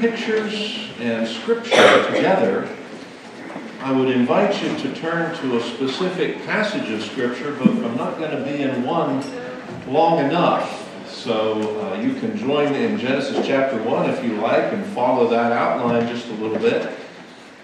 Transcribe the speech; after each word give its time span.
pictures 0.00 0.88
and 1.00 1.26
scripture 1.26 2.06
together. 2.06 2.68
I 3.80 3.92
would 3.92 4.08
invite 4.08 4.62
you 4.62 4.76
to 4.78 4.94
turn 4.94 5.36
to 5.38 5.56
a 5.56 5.62
specific 5.62 6.44
passage 6.44 6.90
of 6.90 7.02
scripture, 7.02 7.52
but 7.52 7.68
I'm 7.68 7.96
not 7.96 8.18
going 8.18 8.30
to 8.30 8.42
be 8.42 8.62
in 8.62 8.84
one 8.84 9.24
long 9.86 10.18
enough. 10.24 10.84
So 11.08 11.80
uh, 11.80 12.00
you 12.00 12.14
can 12.14 12.36
join 12.36 12.74
in 12.74 12.98
Genesis 12.98 13.46
chapter 13.46 13.82
1 13.82 14.10
if 14.10 14.24
you 14.24 14.34
like 14.34 14.72
and 14.72 14.84
follow 14.86 15.28
that 15.28 15.52
outline 15.52 16.08
just 16.08 16.28
a 16.28 16.32
little 16.32 16.58
bit. 16.58 16.92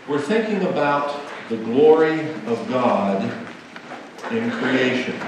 We're 0.08 0.20
thinking 0.20 0.66
about 0.66 1.20
the 1.48 1.56
glory 1.56 2.20
of 2.46 2.66
God 2.68 3.22
in 4.30 4.50
creation. 4.50 5.18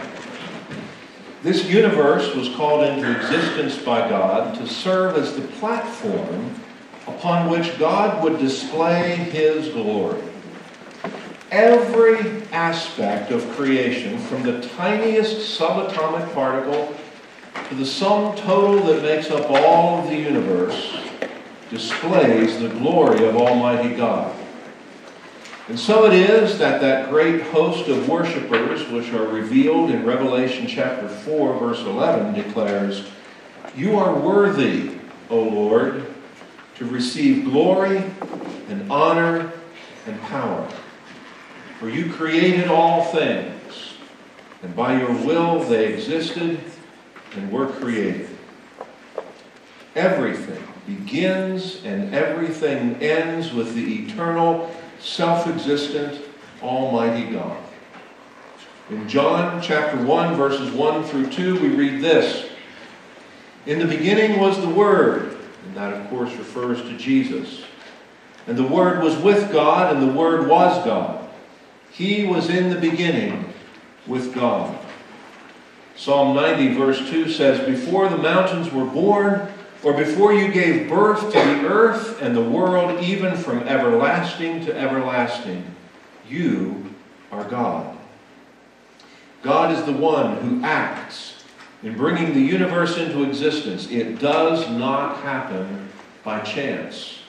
This 1.43 1.69
universe 1.69 2.35
was 2.35 2.49
called 2.57 2.85
into 2.85 3.11
existence 3.17 3.79
by 3.79 4.09
God 4.09 4.55
to 4.57 4.67
serve 4.67 5.17
as 5.17 5.37
the 5.37 5.43
platform 5.43 6.55
upon 7.07 7.51
which 7.51 7.79
God 7.79 8.23
would 8.23 8.39
display 8.39 9.17
His 9.17 9.69
glory. 9.69 10.23
Every 11.51 12.43
aspect 12.53 13.31
of 13.31 13.49
creation, 13.51 14.19
from 14.19 14.43
the 14.43 14.61
tiniest 14.77 15.59
subatomic 15.59 16.33
particle 16.35 16.95
to 17.69 17.75
the 17.75 17.87
sum 17.87 18.37
total 18.37 18.83
that 18.85 19.03
makes 19.03 19.31
up 19.31 19.49
all 19.51 20.01
of 20.01 20.09
the 20.09 20.17
universe, 20.17 20.97
displays 21.71 22.61
the 22.61 22.69
glory 22.69 23.25
of 23.27 23.37
Almighty 23.37 23.95
God. 23.95 24.35
And 25.69 25.79
so 25.79 26.07
it 26.07 26.13
is 26.13 26.59
that 26.59 26.81
that 26.81 27.11
great 27.11 27.43
host 27.43 27.89
of 27.89 28.09
worshipers, 28.09 28.89
which 28.89 29.13
are 29.13 29.27
revealed 29.27 29.91
in 29.91 30.05
Revelation 30.05 30.69
chapter 30.69 31.09
4, 31.09 31.59
verse 31.59 31.81
11, 31.81 32.35
declares, 32.35 33.09
You 33.77 33.97
are 33.97 34.15
worthy, 34.15 34.99
O 35.29 35.41
Lord, 35.41 36.06
to 36.79 36.85
receive 36.85 37.45
glory 37.45 38.05
and 38.69 38.91
honor 38.91 39.53
and 40.07 40.21
power. 40.23 40.69
For 41.79 41.89
you 41.89 42.13
created 42.13 42.69
all 42.69 43.05
things, 43.05 43.95
and 44.63 44.75
by 44.75 44.99
your 44.99 45.13
will 45.13 45.61
they 45.61 45.93
existed 45.93 46.61
and 47.35 47.53
were 47.53 47.67
created. 47.67 48.29
Everything 49.95 50.63
begins 50.87 51.83
and 51.85 52.15
everything 52.15 52.97
ends 53.03 53.53
with 53.53 53.75
the 53.75 54.05
eternal 54.05 54.71
self 54.99 55.47
existent, 55.47 56.23
Almighty 56.63 57.33
God. 57.33 57.59
In 58.89 59.09
John 59.09 59.61
chapter 59.61 59.97
1, 59.97 60.37
verses 60.37 60.71
1 60.71 61.05
through 61.05 61.31
2, 61.31 61.61
we 61.61 61.69
read 61.69 62.01
this 62.01 62.49
In 63.67 63.81
the 63.81 63.87
beginning 63.87 64.39
was 64.39 64.61
the 64.61 64.69
Word, 64.69 65.26
that, 65.77 65.93
of 65.93 66.09
course, 66.09 66.35
refers 66.35 66.81
to 66.83 66.97
Jesus. 66.97 67.63
And 68.47 68.57
the 68.57 68.65
Word 68.65 69.03
was 69.03 69.17
with 69.17 69.53
God, 69.53 69.95
and 69.95 70.09
the 70.09 70.13
Word 70.13 70.49
was 70.49 70.85
God. 70.85 71.29
He 71.93 72.27
was 72.27 72.49
in 72.49 72.71
the 72.71 72.81
beginning 72.81 73.53
with 74.07 74.35
God. 74.35 74.79
Psalm 75.97 76.35
90, 76.37 76.75
verse 76.75 76.99
2 77.11 77.31
says, 77.31 77.67
Before 77.67 78.09
the 78.09 78.19
mountains 78.19 78.71
were 78.73 78.85
born, 78.85 79.49
or 79.83 79.93
before 79.93 80.33
you 80.33 80.51
gave 80.51 80.89
birth 80.89 81.21
to 81.33 81.39
the 81.39 81.67
earth 81.67 82.21
and 82.23 82.37
the 82.37 82.43
world, 82.43 83.03
even 83.03 83.37
from 83.37 83.61
everlasting 83.69 84.65
to 84.67 84.77
everlasting, 84.77 85.65
you 86.29 86.95
are 87.31 87.45
God. 87.45 87.97
God 89.43 89.73
is 89.73 89.85
the 89.85 89.93
one 89.93 90.39
who 90.39 90.65
acts 90.65 91.36
in 91.87 91.97
bringing 91.97 92.35
the 92.35 92.41
universe 92.41 92.99
into 92.99 93.23
existence. 93.23 93.89
It 93.93 94.19
does 94.19 94.69
not 94.71 95.19
happen 95.19 95.89
by 96.25 96.41
chance. 96.41 97.21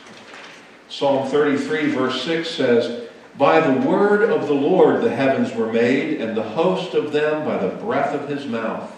Psalm 0.89 1.29
33, 1.29 1.91
verse 1.91 2.23
6 2.23 2.49
says, 2.49 3.07
By 3.37 3.59
the 3.59 3.87
word 3.87 4.27
of 4.31 4.47
the 4.47 4.55
Lord 4.55 5.03
the 5.03 5.15
heavens 5.15 5.53
were 5.53 5.71
made, 5.71 6.19
and 6.19 6.35
the 6.35 6.41
host 6.41 6.95
of 6.95 7.11
them 7.11 7.45
by 7.45 7.59
the 7.59 7.75
breath 7.75 8.15
of 8.15 8.27
his 8.27 8.47
mouth. 8.47 8.91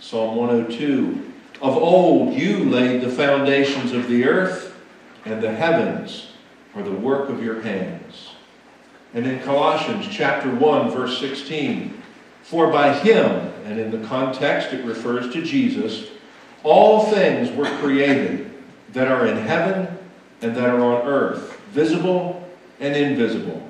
Psalm 0.00 0.34
102, 0.34 1.32
of 1.60 1.76
old 1.76 2.32
you 2.32 2.64
laid 2.64 3.02
the 3.02 3.10
foundations 3.10 3.92
of 3.92 4.08
the 4.08 4.24
earth, 4.24 4.74
and 5.26 5.42
the 5.42 5.52
heavens 5.52 6.28
are 6.74 6.82
the 6.82 6.90
work 6.90 7.28
of 7.28 7.44
your 7.44 7.60
hands. 7.60 8.30
And 9.12 9.26
in 9.26 9.40
Colossians 9.40 10.06
chapter 10.10 10.48
1, 10.48 10.90
verse 10.90 11.18
16, 11.20 12.00
for 12.42 12.72
by 12.72 12.94
him, 12.94 13.53
and 13.64 13.80
in 13.80 13.90
the 13.90 14.06
context 14.06 14.72
it 14.72 14.84
refers 14.84 15.32
to 15.32 15.42
Jesus, 15.42 16.08
all 16.62 17.06
things 17.06 17.50
were 17.56 17.68
created 17.78 18.52
that 18.92 19.08
are 19.08 19.26
in 19.26 19.36
heaven 19.38 19.98
and 20.40 20.54
that 20.54 20.68
are 20.68 20.80
on 20.80 21.06
earth, 21.06 21.58
visible 21.70 22.48
and 22.78 22.94
invisible, 22.94 23.66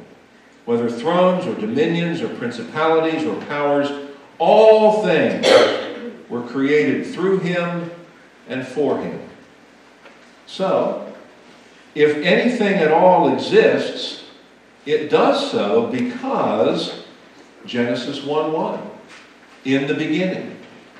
whether 0.65 0.91
thrones 0.91 1.47
or 1.47 1.55
dominions 1.55 2.21
or 2.21 2.28
principalities 2.37 3.25
or 3.25 3.41
powers, 3.43 4.10
all 4.38 5.05
things 5.05 5.47
were 6.28 6.43
created 6.43 7.06
through 7.06 7.38
him 7.38 7.91
and 8.49 8.66
for 8.66 8.99
him. 9.00 9.21
So, 10.47 11.12
if 11.94 12.16
anything 12.16 12.75
at 12.75 12.91
all 12.91 13.32
exists, 13.32 14.25
it 14.84 15.09
does 15.09 15.50
so 15.50 15.87
because 15.87 17.05
Genesis 17.65 18.22
1 18.22 18.53
1. 18.53 18.91
In 19.64 19.86
the 19.86 19.94
beginning, 19.94 20.58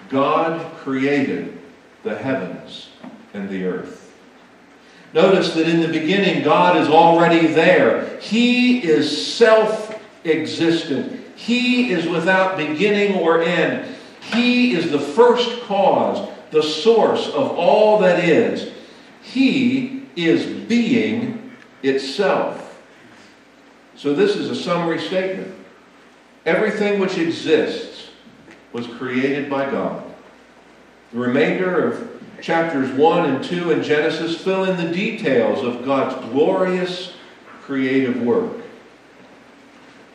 God 0.09 0.75
created 0.77 1.59
the 2.03 2.17
heavens 2.17 2.89
and 3.35 3.49
the 3.49 3.65
earth. 3.67 4.15
Notice 5.13 5.55
that 5.55 5.69
in 5.69 5.81
the 5.81 5.89
beginning, 5.89 6.43
God 6.43 6.77
is 6.77 6.89
already 6.89 7.47
there. 7.49 8.19
He 8.21 8.83
is 8.83 9.35
self 9.37 10.01
existent, 10.25 11.25
He 11.37 11.91
is 11.93 12.09
without 12.09 12.57
beginning 12.57 13.17
or 13.17 13.43
end. 13.43 13.95
He 14.33 14.73
is 14.73 14.91
the 14.91 14.99
first 14.99 15.63
cause, 15.65 16.29
the 16.51 16.63
source 16.63 17.29
of 17.29 17.51
all 17.59 17.99
that 17.99 18.25
is. 18.25 18.73
He 19.23 20.07
is 20.17 20.47
being 20.67 21.53
itself. 21.83 22.83
So, 23.97 24.15
this 24.15 24.37
is 24.37 24.51
a 24.51 24.57
summary 24.57 25.01
statement. 25.01 25.55
Everything 26.47 26.99
which 26.99 27.19
exists 27.19 28.04
was 28.75 28.89
created 28.89 29.49
by 29.49 29.71
God. 29.71 30.05
The 31.13 31.21
remainder 31.21 31.89
of 31.89 32.21
chapters 32.43 32.91
1 32.91 33.31
and 33.31 33.43
2 33.43 33.71
in 33.71 33.83
Genesis 33.85 34.37
fill 34.39 34.65
in 34.65 34.77
the 34.77 34.93
details 34.93 35.65
of 35.65 35.85
God's 35.85 36.17
glorious 36.31 37.15
creative 37.63 38.21
work. 38.21 38.51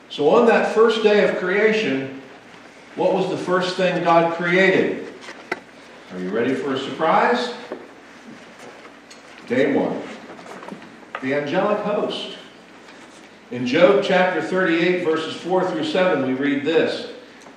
So, 0.09 0.29
on 0.29 0.45
that 0.47 0.75
first 0.75 1.03
day 1.03 1.27
of 1.27 1.37
creation, 1.37 2.21
what 2.95 3.13
was 3.13 3.29
the 3.29 3.37
first 3.37 3.77
thing 3.77 4.03
God 4.03 4.35
created? 4.35 5.07
Are 6.11 6.19
you 6.19 6.29
ready 6.29 6.53
for 6.53 6.73
a 6.73 6.79
surprise? 6.79 7.53
Day 9.47 9.73
one. 9.73 10.01
The 11.21 11.33
angelic 11.33 11.79
host. 11.79 12.37
In 13.51 13.65
Job 13.65 14.03
chapter 14.03 14.41
38, 14.41 15.05
verses 15.05 15.33
4 15.35 15.71
through 15.71 15.85
7, 15.85 16.27
we 16.27 16.33
read 16.33 16.65
this 16.65 17.11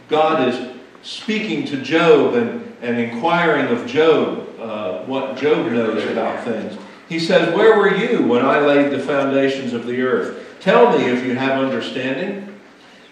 God 0.08 0.48
is 0.48 0.71
speaking 1.02 1.66
to 1.66 1.82
Job 1.82 2.34
and, 2.34 2.74
and 2.80 2.98
inquiring 2.98 3.66
of 3.66 3.86
Job 3.86 4.48
uh, 4.58 5.02
what 5.04 5.36
Job 5.36 5.70
knows 5.72 6.04
about 6.10 6.44
things. 6.44 6.78
He 7.08 7.18
says, 7.18 7.54
Where 7.54 7.76
were 7.76 7.94
you 7.94 8.22
when 8.22 8.44
I 8.44 8.60
laid 8.60 8.92
the 8.92 8.98
foundations 8.98 9.72
of 9.72 9.86
the 9.86 10.00
earth? 10.02 10.60
Tell 10.60 10.96
me 10.96 11.06
if 11.06 11.24
you 11.24 11.34
have 11.34 11.62
understanding. 11.62 12.48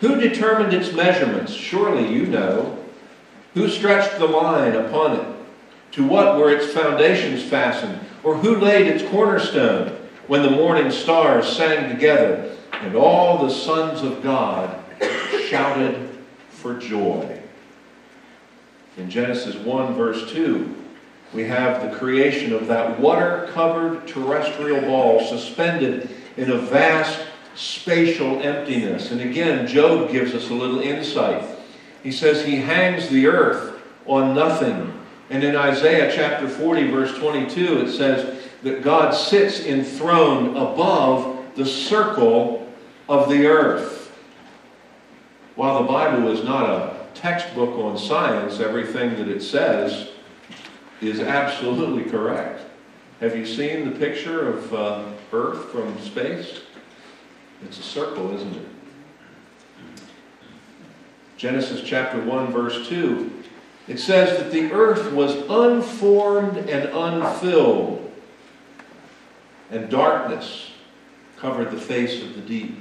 Who 0.00 0.18
determined 0.20 0.72
its 0.72 0.92
measurements? 0.92 1.52
Surely 1.52 2.10
you 2.10 2.26
know. 2.26 2.78
Who 3.54 3.68
stretched 3.68 4.18
the 4.18 4.26
line 4.26 4.74
upon 4.74 5.16
it? 5.18 5.26
To 5.92 6.06
what 6.06 6.38
were 6.38 6.54
its 6.54 6.72
foundations 6.72 7.42
fastened? 7.42 7.98
Or 8.22 8.36
who 8.36 8.56
laid 8.56 8.86
its 8.86 9.02
cornerstone 9.10 9.96
when 10.28 10.42
the 10.42 10.50
morning 10.50 10.92
stars 10.92 11.48
sang 11.48 11.90
together 11.90 12.56
and 12.72 12.94
all 12.94 13.44
the 13.44 13.52
sons 13.52 14.02
of 14.02 14.22
God 14.22 14.82
shouted 15.48 16.08
for 16.50 16.78
joy? 16.78 17.39
In 18.96 19.08
Genesis 19.08 19.54
1, 19.56 19.94
verse 19.94 20.30
2, 20.32 20.74
we 21.32 21.44
have 21.44 21.82
the 21.82 21.96
creation 21.96 22.52
of 22.52 22.66
that 22.66 22.98
water 22.98 23.48
covered 23.52 24.06
terrestrial 24.08 24.80
ball 24.80 25.24
suspended 25.24 26.10
in 26.36 26.50
a 26.50 26.58
vast 26.58 27.20
spatial 27.54 28.40
emptiness. 28.42 29.12
And 29.12 29.20
again, 29.20 29.66
Job 29.66 30.10
gives 30.10 30.34
us 30.34 30.50
a 30.50 30.54
little 30.54 30.80
insight. 30.80 31.44
He 32.02 32.10
says 32.10 32.44
he 32.44 32.56
hangs 32.56 33.08
the 33.08 33.26
earth 33.26 33.80
on 34.06 34.34
nothing. 34.34 34.92
And 35.28 35.44
in 35.44 35.54
Isaiah 35.54 36.12
chapter 36.12 36.48
40, 36.48 36.90
verse 36.90 37.16
22, 37.16 37.82
it 37.82 37.92
says 37.92 38.42
that 38.62 38.82
God 38.82 39.12
sits 39.12 39.60
enthroned 39.64 40.56
above 40.56 41.54
the 41.54 41.66
circle 41.66 42.68
of 43.08 43.28
the 43.28 43.46
earth. 43.46 44.12
While 45.54 45.82
the 45.82 45.88
Bible 45.88 46.28
is 46.28 46.42
not 46.42 46.68
a 46.68 46.99
textbook 47.20 47.76
on 47.78 47.98
science, 47.98 48.60
everything 48.60 49.16
that 49.16 49.28
it 49.28 49.42
says 49.42 50.08
is 51.00 51.20
absolutely 51.20 52.10
correct. 52.10 52.62
Have 53.20 53.36
you 53.36 53.44
seen 53.44 53.84
the 53.84 53.98
picture 53.98 54.48
of 54.48 54.74
uh, 54.74 55.04
Earth 55.32 55.66
from 55.70 55.98
space? 56.00 56.60
It's 57.62 57.78
a 57.78 57.82
circle, 57.82 58.34
isn't 58.34 58.56
it? 58.56 58.66
Genesis 61.36 61.82
chapter 61.84 62.20
1, 62.22 62.52
verse 62.52 62.88
2. 62.88 63.30
It 63.88 63.98
says 63.98 64.38
that 64.38 64.52
the 64.52 64.70
earth 64.72 65.12
was 65.12 65.34
unformed 65.48 66.56
and 66.58 66.88
unfilled, 66.90 68.12
and 69.70 69.88
darkness 69.88 70.70
covered 71.36 71.70
the 71.70 71.80
face 71.80 72.22
of 72.22 72.34
the 72.34 72.40
deep. 72.42 72.76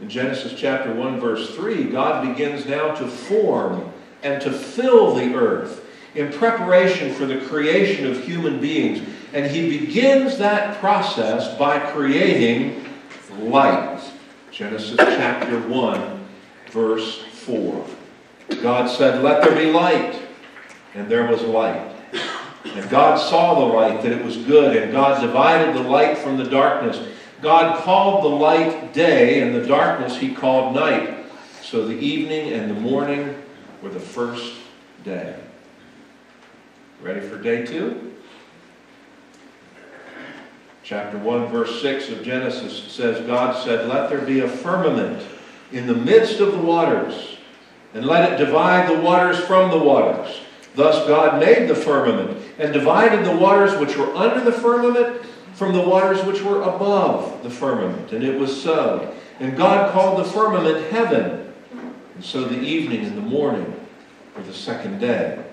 In 0.00 0.08
Genesis 0.08 0.54
chapter 0.56 0.94
1, 0.94 1.20
verse 1.20 1.54
3, 1.54 1.84
God 1.84 2.26
begins 2.26 2.66
now 2.66 2.94
to 2.94 3.06
form 3.06 3.92
and 4.22 4.40
to 4.42 4.50
fill 4.50 5.14
the 5.14 5.34
earth 5.34 5.84
in 6.14 6.32
preparation 6.32 7.12
for 7.14 7.26
the 7.26 7.40
creation 7.46 8.06
of 8.06 8.24
human 8.24 8.60
beings. 8.60 9.06
And 9.32 9.50
he 9.50 9.78
begins 9.78 10.38
that 10.38 10.78
process 10.80 11.56
by 11.58 11.78
creating 11.78 12.86
light. 13.40 14.00
Genesis 14.52 14.96
chapter 14.96 15.60
1, 15.60 16.26
verse 16.70 17.22
4. 17.22 17.86
God 18.62 18.88
said, 18.88 19.22
Let 19.22 19.42
there 19.42 19.54
be 19.54 19.70
light. 19.70 20.22
And 20.94 21.08
there 21.08 21.26
was 21.26 21.42
light. 21.42 21.94
And 22.64 22.90
God 22.90 23.16
saw 23.16 23.54
the 23.60 23.74
light, 23.74 24.02
that 24.02 24.12
it 24.12 24.24
was 24.24 24.36
good, 24.36 24.76
and 24.76 24.90
God 24.92 25.20
divided 25.20 25.74
the 25.74 25.82
light 25.88 26.18
from 26.18 26.36
the 26.36 26.44
darkness. 26.44 26.98
God 27.40 27.82
called 27.84 28.24
the 28.24 28.28
light 28.28 28.92
day, 28.92 29.40
and 29.40 29.54
the 29.54 29.66
darkness 29.66 30.16
he 30.16 30.34
called 30.34 30.74
night. 30.74 31.26
So 31.62 31.86
the 31.86 31.96
evening 31.96 32.52
and 32.52 32.70
the 32.70 32.80
morning 32.80 33.40
were 33.82 33.90
the 33.90 34.00
first 34.00 34.54
day. 35.04 35.38
Ready 37.00 37.20
for 37.20 37.40
day 37.40 37.64
two? 37.64 38.14
Chapter 40.82 41.18
1, 41.18 41.48
verse 41.48 41.82
6 41.82 42.08
of 42.10 42.22
Genesis 42.22 42.90
says, 42.90 43.24
God 43.26 43.62
said, 43.62 43.88
Let 43.88 44.08
there 44.08 44.22
be 44.22 44.40
a 44.40 44.48
firmament 44.48 45.22
in 45.70 45.86
the 45.86 45.94
midst 45.94 46.40
of 46.40 46.52
the 46.52 46.58
waters, 46.58 47.36
and 47.92 48.06
let 48.06 48.32
it 48.32 48.42
divide 48.42 48.88
the 48.88 49.00
waters 49.00 49.38
from 49.38 49.70
the 49.70 49.78
waters. 49.78 50.40
Thus 50.74 51.06
God 51.06 51.40
made 51.40 51.68
the 51.68 51.74
firmament, 51.74 52.42
and 52.58 52.72
divided 52.72 53.24
the 53.24 53.36
waters 53.36 53.78
which 53.78 53.96
were 53.96 54.14
under 54.16 54.40
the 54.40 54.52
firmament 54.52 55.22
from 55.58 55.72
the 55.72 55.82
waters 55.82 56.24
which 56.24 56.40
were 56.40 56.62
above 56.62 57.42
the 57.42 57.50
firmament. 57.50 58.12
And 58.12 58.22
it 58.22 58.38
was 58.38 58.62
so. 58.62 59.12
And 59.40 59.56
God 59.56 59.92
called 59.92 60.24
the 60.24 60.30
firmament 60.30 60.88
heaven. 60.92 61.52
And 62.14 62.24
so 62.24 62.44
the 62.44 62.60
evening 62.60 63.04
and 63.04 63.18
the 63.18 63.22
morning 63.22 63.74
were 64.36 64.44
the 64.44 64.54
second 64.54 65.00
day. 65.00 65.44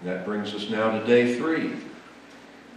And 0.00 0.08
that 0.08 0.24
brings 0.24 0.54
us 0.54 0.70
now 0.70 0.96
to 0.96 1.04
day 1.04 1.36
three. 1.36 1.72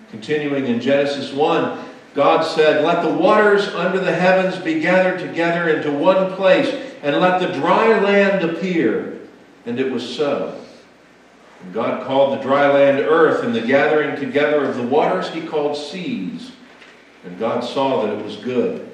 Continuing 0.10 0.66
in 0.66 0.82
Genesis 0.82 1.32
1, 1.32 1.86
God 2.16 2.42
said, 2.42 2.84
Let 2.84 3.04
the 3.04 3.16
waters 3.16 3.68
under 3.68 4.00
the 4.00 4.16
heavens 4.16 4.58
be 4.58 4.80
gathered 4.80 5.20
together 5.20 5.70
into 5.70 5.92
one 5.92 6.34
place, 6.36 6.74
and 7.04 7.18
let 7.18 7.40
the 7.40 7.54
dry 7.54 8.00
land 8.00 8.44
appear. 8.44 9.20
And 9.68 9.80
it 9.80 9.92
was 9.92 10.16
so. 10.16 10.60
God 11.76 12.08
called 12.08 12.40
the 12.40 12.42
dry 12.42 12.72
land 12.72 13.00
earth, 13.00 13.44
and 13.44 13.54
the 13.54 13.60
gathering 13.60 14.16
together 14.16 14.64
of 14.64 14.78
the 14.78 14.88
waters 14.88 15.28
he 15.28 15.42
called 15.42 15.76
seas. 15.76 16.54
And 17.26 17.38
God 17.38 17.66
saw 17.66 18.06
that 18.06 18.18
it 18.18 18.24
was 18.24 18.38
good. 18.38 18.90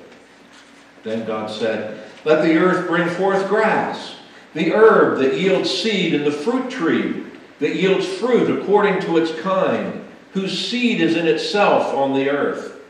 Then 1.04 1.28
God 1.28 1.51
said, 1.51 2.04
Let 2.25 2.42
the 2.42 2.57
earth 2.57 2.88
bring 2.88 3.07
forth 3.07 3.48
grass, 3.48 4.16
the 4.56 4.74
herb 4.74 5.19
that 5.19 5.38
yields 5.38 5.69
seed, 5.69 6.16
and 6.16 6.25
the 6.25 6.31
fruit 6.31 6.72
tree 6.72 7.24
that 7.60 7.75
yields 7.75 8.07
fruit 8.07 8.60
according 8.60 9.00
to 9.01 9.18
its 9.18 9.39
kind, 9.42 10.04
whose 10.33 10.68
seed 10.68 11.01
is 11.01 11.16
in 11.16 11.28
itself 11.28 11.94
on 11.94 12.16
the 12.16 12.31
earth. 12.31 12.81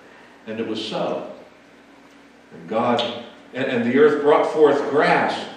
And 0.48 0.58
it 0.58 0.68
was 0.68 0.84
so. 0.84 1.34
And 2.54 2.70
God, 2.70 3.26
and 3.54 3.84
the 3.84 4.00
earth 4.00 4.22
brought 4.22 4.54
forth 4.54 4.90
grass, 4.90 5.50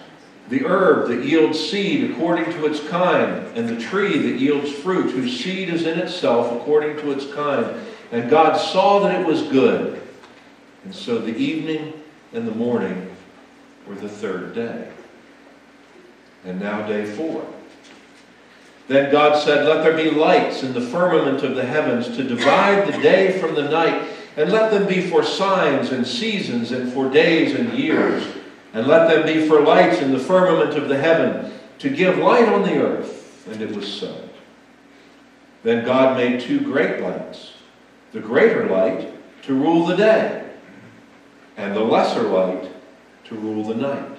the 0.49 0.65
herb 0.67 1.09
that 1.09 1.25
yields 1.25 1.59
seed 1.59 2.11
according 2.11 2.45
to 2.53 2.67
its 2.67 2.87
kind, 2.89 3.47
and 3.57 3.69
the 3.69 3.81
tree 3.81 4.19
that 4.19 4.39
yields 4.39 4.71
fruit, 4.71 5.11
whose 5.11 5.43
seed 5.43 5.71
is 5.71 5.87
in 5.87 5.99
itself 5.99 6.53
according 6.53 6.97
to 6.99 7.13
its 7.13 7.33
kind. 7.33 7.67
And 8.13 8.29
God 8.29 8.57
saw 8.57 9.01
that 9.01 9.21
it 9.21 9.27
was 9.27 9.43
good. 9.43 10.03
And 10.85 10.95
so 10.95 11.19
the 11.19 11.35
evening 11.35 11.95
and 12.33 12.47
the 12.47 12.55
morning 12.55 13.11
were 13.87 13.95
the 13.95 14.09
third 14.09 14.55
day. 14.55 14.91
And 16.45 16.61
now 16.61 16.87
day 16.87 17.07
four. 17.07 17.47
Then 18.87 19.11
God 19.11 19.43
said, 19.43 19.67
Let 19.67 19.83
there 19.83 19.97
be 19.97 20.11
lights 20.11 20.63
in 20.63 20.75
the 20.75 20.81
firmament 20.81 21.43
of 21.43 21.57
the 21.57 21.65
heavens 21.65 22.15
to 22.17 22.23
divide 22.23 22.87
the 22.87 23.01
day 23.01 23.39
from 23.41 23.55
the 23.55 23.69
night, 23.69 24.09
and 24.37 24.53
let 24.53 24.71
them 24.71 24.87
be 24.87 25.01
for 25.01 25.23
signs 25.23 25.91
and 25.91 26.07
seasons 26.07 26.71
and 26.71 26.93
for 26.93 27.09
days 27.09 27.55
and 27.55 27.73
years. 27.73 28.27
And 28.75 28.87
let 28.89 29.09
them 29.09 29.25
be 29.25 29.49
for 29.49 29.61
lights 29.61 30.03
in 30.03 30.13
the 30.13 30.19
firmament 30.19 30.77
of 30.77 30.89
the 30.89 30.99
heaven 30.99 31.53
to 31.79 31.89
give 31.89 32.19
light 32.19 32.49
on 32.49 32.63
the 32.63 32.77
earth. 32.77 33.49
And 33.49 33.63
it 33.63 33.75
was 33.75 33.91
so. 33.91 34.29
Then 35.63 35.85
God 35.85 36.17
made 36.17 36.41
two 36.41 36.61
great 36.61 37.01
lights 37.01 37.53
the 38.13 38.21
greater 38.21 38.67
light 38.69 39.13
to 39.43 39.55
rule 39.55 39.85
the 39.85 39.97
day, 39.97 40.49
and 41.57 41.75
the 41.75 41.81
lesser 41.81 42.23
light 42.23 42.71
to 43.25 43.35
rule 43.35 43.65
the 43.65 43.75
night. 43.75 44.19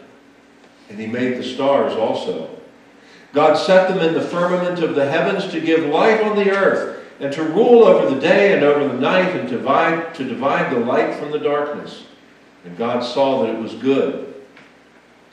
And 0.89 0.99
he 0.99 1.07
made 1.07 1.37
the 1.37 1.43
stars 1.43 1.93
also. 1.93 2.49
God 3.31 3.55
set 3.55 3.87
them 3.87 3.99
in 3.99 4.13
the 4.13 4.21
firmament 4.21 4.83
of 4.83 4.95
the 4.95 5.09
heavens 5.09 5.47
to 5.51 5.61
give 5.61 5.85
light 5.85 6.21
on 6.21 6.35
the 6.35 6.51
earth, 6.51 7.03
and 7.21 7.31
to 7.33 7.43
rule 7.43 7.85
over 7.85 8.13
the 8.13 8.19
day 8.19 8.53
and 8.53 8.63
over 8.63 8.85
the 8.85 8.99
night, 8.99 9.33
and 9.33 9.49
divide, 9.49 10.13
to 10.15 10.25
divide 10.25 10.73
the 10.73 10.79
light 10.79 11.15
from 11.15 11.31
the 11.31 11.39
darkness. 11.39 12.03
And 12.65 12.77
God 12.77 12.99
saw 12.99 13.43
that 13.43 13.55
it 13.55 13.59
was 13.59 13.75
good. 13.75 14.34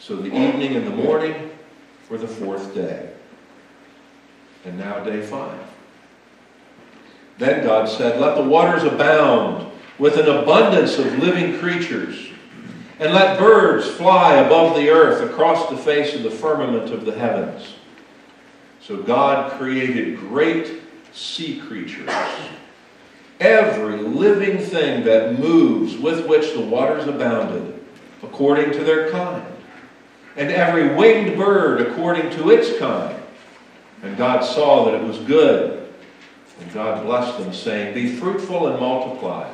So 0.02 0.16
the 0.16 0.37
evening 0.37 0.75
and 0.75 0.84
the 0.84 0.90
morning 0.90 1.52
were 2.10 2.19
the 2.19 2.26
fourth 2.26 2.75
day. 2.75 3.08
And 4.65 4.76
now 4.76 4.98
day 5.05 5.22
five. 5.22 5.60
Then 7.38 7.62
God 7.62 7.88
said, 7.88 8.20
Let 8.20 8.34
the 8.34 8.43
waters 8.43 8.82
abound 8.82 9.70
with 10.00 10.17
an 10.17 10.26
abundance 10.26 10.98
of 10.98 11.19
living 11.19 11.56
creatures, 11.56 12.31
and 12.98 13.15
let 13.15 13.38
birds 13.38 13.86
fly 13.86 14.34
above 14.34 14.74
the 14.74 14.91
earth 14.91 15.22
across 15.31 15.70
the 15.70 15.76
face 15.76 16.17
of 16.17 16.24
the 16.24 16.31
firmament 16.32 16.93
of 16.93 17.05
the 17.05 17.17
heavens. 17.17 17.76
So 18.81 18.96
God 18.96 19.53
created 19.53 20.19
great 20.19 20.82
sea 21.12 21.60
creatures. 21.60 22.10
Every 23.38 23.98
living 23.98 24.58
thing 24.58 25.05
that 25.05 25.38
moves 25.38 25.96
with 25.96 26.26
which 26.26 26.55
the 26.55 26.60
waters 26.60 27.06
abounded, 27.06 27.84
according 28.24 28.72
to 28.72 28.82
their 28.82 29.08
kind. 29.12 29.51
And 30.36 30.51
every 30.51 30.94
winged 30.94 31.36
bird 31.36 31.81
according 31.81 32.31
to 32.31 32.51
its 32.51 32.79
kind. 32.79 33.20
And 34.03 34.17
God 34.17 34.41
saw 34.41 34.86
that 34.86 34.94
it 34.94 35.03
was 35.03 35.19
good. 35.19 35.82
And 36.60 36.72
God 36.72 37.05
blessed 37.05 37.39
them, 37.39 37.53
saying, 37.53 37.94
Be 37.94 38.15
fruitful 38.17 38.69
and 38.69 38.79
multiply, 38.79 39.51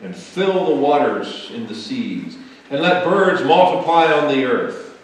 and 0.00 0.14
fill 0.14 0.66
the 0.66 0.74
waters 0.74 1.50
in 1.52 1.66
the 1.66 1.74
seas, 1.74 2.36
and 2.70 2.82
let 2.82 3.04
birds 3.04 3.42
multiply 3.44 4.12
on 4.12 4.28
the 4.28 4.44
earth. 4.44 4.98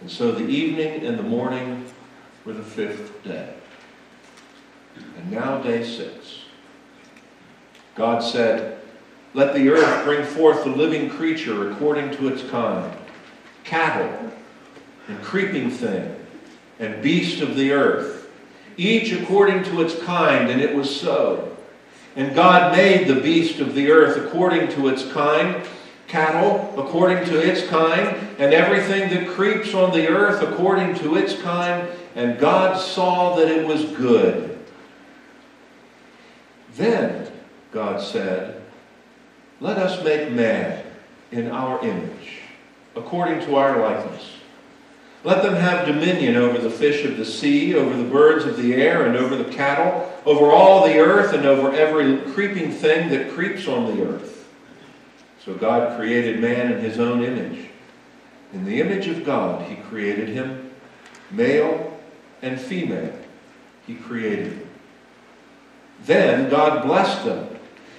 And 0.00 0.10
so 0.10 0.32
the 0.32 0.44
evening 0.44 1.06
and 1.06 1.18
the 1.18 1.22
morning 1.22 1.86
were 2.44 2.52
the 2.52 2.62
fifth 2.62 3.22
day. 3.24 3.54
And 5.16 5.30
now 5.30 5.62
day 5.62 5.84
six. 5.84 6.42
God 7.94 8.20
said, 8.20 8.78
Let 9.32 9.54
the 9.54 9.68
earth 9.70 10.04
bring 10.04 10.24
forth 10.24 10.64
the 10.64 10.70
living 10.70 11.08
creature 11.08 11.70
according 11.70 12.10
to 12.16 12.28
its 12.28 12.42
kind, 12.50 12.94
cattle 13.66 14.32
and 15.08 15.22
creeping 15.22 15.70
thing 15.70 16.16
and 16.78 17.02
beast 17.02 17.40
of 17.40 17.56
the 17.56 17.72
earth, 17.72 18.28
each 18.76 19.12
according 19.12 19.64
to 19.64 19.80
its 19.80 20.00
kind, 20.02 20.50
and 20.50 20.60
it 20.60 20.74
was 20.74 21.00
so. 21.00 21.56
And 22.14 22.34
God 22.34 22.74
made 22.74 23.06
the 23.06 23.20
beast 23.20 23.60
of 23.60 23.74
the 23.74 23.90
earth 23.90 24.16
according 24.16 24.68
to 24.70 24.88
its 24.88 25.10
kind, 25.12 25.62
cattle 26.06 26.72
according 26.78 27.24
to 27.26 27.38
its 27.38 27.66
kind, 27.66 28.16
and 28.38 28.54
everything 28.54 29.10
that 29.10 29.28
creeps 29.34 29.74
on 29.74 29.92
the 29.92 30.08
earth 30.08 30.42
according 30.42 30.94
to 30.96 31.16
its 31.16 31.40
kind, 31.40 31.88
and 32.14 32.38
God 32.38 32.80
saw 32.80 33.36
that 33.36 33.48
it 33.48 33.66
was 33.66 33.84
good. 33.84 34.58
Then 36.76 37.30
God 37.72 38.00
said, 38.02 38.62
Let 39.60 39.78
us 39.78 40.02
make 40.04 40.30
man 40.30 40.84
in 41.32 41.50
our 41.50 41.84
image, 41.84 42.35
according 42.96 43.40
to 43.46 43.56
our 43.56 43.78
likeness. 43.78 44.32
Let 45.22 45.42
them 45.42 45.54
have 45.54 45.86
dominion 45.86 46.36
over 46.36 46.58
the 46.58 46.70
fish 46.70 47.04
of 47.04 47.16
the 47.16 47.24
sea, 47.24 47.74
over 47.74 47.96
the 47.96 48.08
birds 48.08 48.44
of 48.44 48.56
the 48.56 48.74
air, 48.74 49.06
and 49.06 49.16
over 49.16 49.36
the 49.36 49.52
cattle, 49.52 50.12
over 50.24 50.50
all 50.52 50.86
the 50.86 50.98
earth, 50.98 51.32
and 51.32 51.44
over 51.44 51.72
every 51.72 52.18
creeping 52.32 52.70
thing 52.70 53.10
that 53.10 53.32
creeps 53.32 53.66
on 53.66 53.96
the 53.96 54.06
earth. 54.06 54.48
So 55.44 55.54
God 55.54 55.96
created 55.98 56.40
man 56.40 56.72
in 56.72 56.80
his 56.80 56.98
own 56.98 57.22
image. 57.22 57.68
In 58.52 58.64
the 58.64 58.80
image 58.80 59.08
of 59.08 59.24
God, 59.24 59.68
he 59.68 59.76
created 59.76 60.28
him, 60.28 60.70
male 61.30 62.00
and 62.42 62.60
female. 62.60 63.12
he 63.86 63.94
created 63.94 64.52
them. 64.52 64.68
Then 66.04 66.50
God 66.50 66.84
blessed 66.84 67.24
them. 67.24 67.48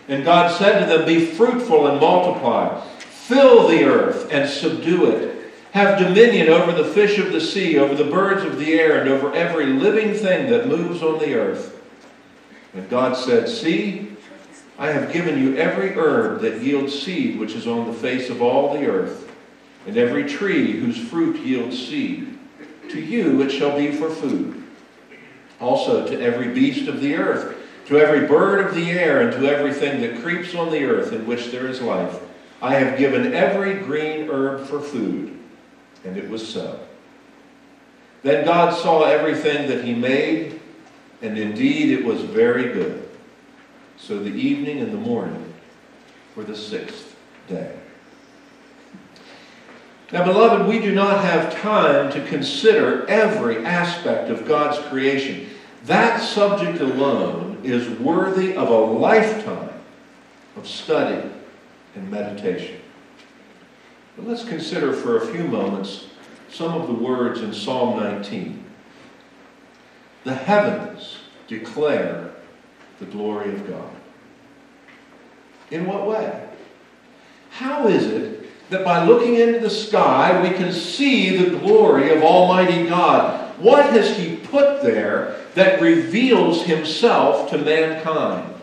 And 0.08 0.24
God 0.24 0.58
said 0.58 0.80
to 0.80 0.86
them, 0.86 1.06
Be 1.06 1.26
fruitful 1.26 1.88
and 1.88 2.00
multiply. 2.00 2.82
Fill 3.28 3.68
the 3.68 3.84
earth 3.84 4.32
and 4.32 4.50
subdue 4.50 5.12
it. 5.12 5.54
Have 5.74 6.00
dominion 6.00 6.48
over 6.48 6.72
the 6.72 6.90
fish 6.90 7.18
of 7.20 7.34
the 7.34 7.42
sea, 7.42 7.78
over 7.78 7.94
the 7.94 8.10
birds 8.10 8.46
of 8.46 8.58
the 8.58 8.80
air, 8.80 9.02
and 9.02 9.10
over 9.10 9.34
every 9.34 9.66
living 9.66 10.14
thing 10.14 10.50
that 10.50 10.70
moves 10.70 11.04
on 11.04 11.20
the 11.20 11.34
earth. 11.34 11.78
And 12.74 12.90
God 12.90 13.18
said, 13.18 13.50
See, 13.50 14.16
I 14.80 14.92
have 14.92 15.12
given 15.12 15.38
you 15.38 15.58
every 15.58 15.90
herb 15.90 16.40
that 16.40 16.62
yields 16.62 16.98
seed 16.98 17.38
which 17.38 17.54
is 17.54 17.68
on 17.68 17.86
the 17.88 17.94
face 17.94 18.30
of 18.30 18.42
all 18.42 18.74
the 18.74 18.86
earth, 18.86 19.30
and 19.86 19.98
every 19.98 20.24
tree 20.24 20.80
whose 20.80 20.98
fruit 20.98 21.38
yields 21.46 21.78
seed. 21.78 22.40
To 22.92 23.02
you 23.02 23.42
it 23.42 23.50
shall 23.50 23.78
be 23.78 23.92
for 23.92 24.10
food. 24.10 24.64
Also 25.60 26.08
to 26.08 26.22
every 26.22 26.54
beast 26.54 26.88
of 26.88 27.02
the 27.02 27.16
earth 27.16 27.58
to 27.88 27.98
every 27.98 28.28
bird 28.28 28.66
of 28.66 28.76
the 28.76 28.92
air 28.92 29.22
and 29.22 29.32
to 29.32 29.50
everything 29.50 30.02
that 30.02 30.22
creeps 30.22 30.54
on 30.54 30.70
the 30.72 30.84
earth 30.84 31.14
in 31.14 31.26
which 31.26 31.52
there 31.52 31.68
is 31.68 31.82
life, 31.82 32.20
I 32.62 32.76
have 32.76 32.98
given 32.98 33.34
every 33.34 33.76
green 33.76 34.30
herb 34.30 34.66
for 34.66 34.80
food. 34.80 35.38
And 36.04 36.18
it 36.18 36.30
was 36.30 36.48
so. 36.48 36.80
Then 38.24 38.46
God 38.46 38.76
saw 38.76 39.04
everything 39.04 39.68
that 39.70 39.84
he 39.84 39.94
made, 39.94 40.60
and 41.22 41.38
indeed 41.38 41.98
it 41.98 42.04
was 42.04 42.22
very 42.22 42.74
good. 42.74 43.08
So 43.98 44.20
the 44.20 44.32
evening 44.32 44.80
and 44.80 44.92
the 44.92 44.98
morning 44.98 45.54
were 46.36 46.44
the 46.44 46.56
sixth 46.56 47.16
day. 47.48 47.76
Now, 50.12 50.24
beloved, 50.24 50.68
we 50.68 50.80
do 50.80 50.94
not 50.94 51.24
have 51.24 51.60
time 51.60 52.12
to 52.12 52.26
consider 52.28 53.06
every 53.10 53.66
aspect 53.66 54.30
of 54.30 54.48
God's 54.48 54.80
creation. 54.88 55.50
That 55.84 56.22
subject 56.22 56.80
alone 56.80 57.60
is 57.64 57.90
worthy 58.00 58.56
of 58.56 58.70
a 58.70 58.78
lifetime 58.78 59.74
of 60.56 60.68
study 60.68 61.30
and 61.98 62.10
meditation. 62.12 62.80
But 64.16 64.28
let's 64.28 64.44
consider 64.44 64.94
for 64.94 65.18
a 65.18 65.28
few 65.28 65.44
moments 65.44 66.08
some 66.50 66.74
of 66.74 66.88
the 66.88 66.94
words 66.94 67.42
in 67.42 67.54
Psalm 67.54 68.00
19. 68.00 68.64
The 70.24 70.34
heavens 70.34 71.18
declare 71.48 72.32
the 73.00 73.06
glory 73.06 73.54
of 73.54 73.68
God. 73.68 73.90
In 75.72 75.86
what 75.86 76.08
way? 76.08 76.48
How 77.52 77.88
is 77.88 78.06
it 78.06 78.70
that 78.70 78.84
by 78.86 79.06
looking 79.06 79.36
into 79.36 79.60
the 79.60 79.70
sky 79.70 80.42
we 80.42 80.56
can 80.56 80.72
see 80.72 81.38
the 81.38 81.58
glory 81.60 82.12
of 82.12 82.24
Almighty 82.24 82.88
God? 82.88 83.58
What 83.60 83.90
has 83.92 84.18
He 84.18 84.38
put 84.38 84.82
there 84.82 85.38
that 85.58 85.82
reveals 85.82 86.66
himself 86.66 87.50
to 87.50 87.58
mankind. 87.58 88.54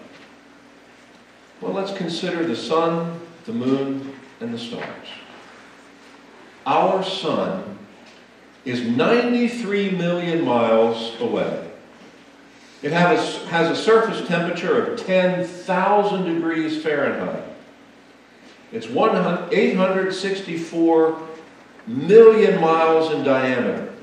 Well, 1.60 1.72
let's 1.72 1.92
consider 1.92 2.46
the 2.46 2.54
sun, 2.54 3.20
the 3.44 3.52
moon, 3.52 4.14
and 4.40 4.52
the 4.52 4.58
stars. 4.58 5.06
Our 6.66 7.02
sun 7.02 7.78
is 8.64 8.82
93 8.82 9.90
million 9.90 10.44
miles 10.44 11.18
away. 11.20 11.70
It 12.82 12.92
has 12.92 13.36
has 13.44 13.70
a 13.70 13.76
surface 13.80 14.26
temperature 14.26 14.92
of 14.92 15.04
10,000 15.04 16.34
degrees 16.34 16.82
Fahrenheit. 16.82 17.44
It's 18.72 18.86
864 18.86 21.28
million 21.86 22.60
miles 22.60 23.12
in 23.12 23.22
diameter 23.24 23.94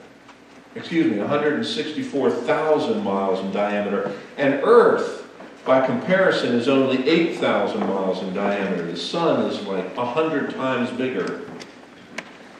excuse 0.75 1.11
me, 1.11 1.19
164,000 1.19 3.03
miles 3.03 3.39
in 3.39 3.51
diameter. 3.51 4.11
And 4.37 4.61
Earth, 4.63 5.20
by 5.65 5.85
comparison, 5.85 6.55
is 6.55 6.67
only 6.67 7.07
8,000 7.07 7.79
miles 7.81 8.23
in 8.23 8.33
diameter. 8.33 8.83
The 8.85 8.97
Sun 8.97 9.45
is 9.45 9.61
like 9.67 9.95
100 9.95 10.49
times 10.51 10.89
bigger. 10.97 11.41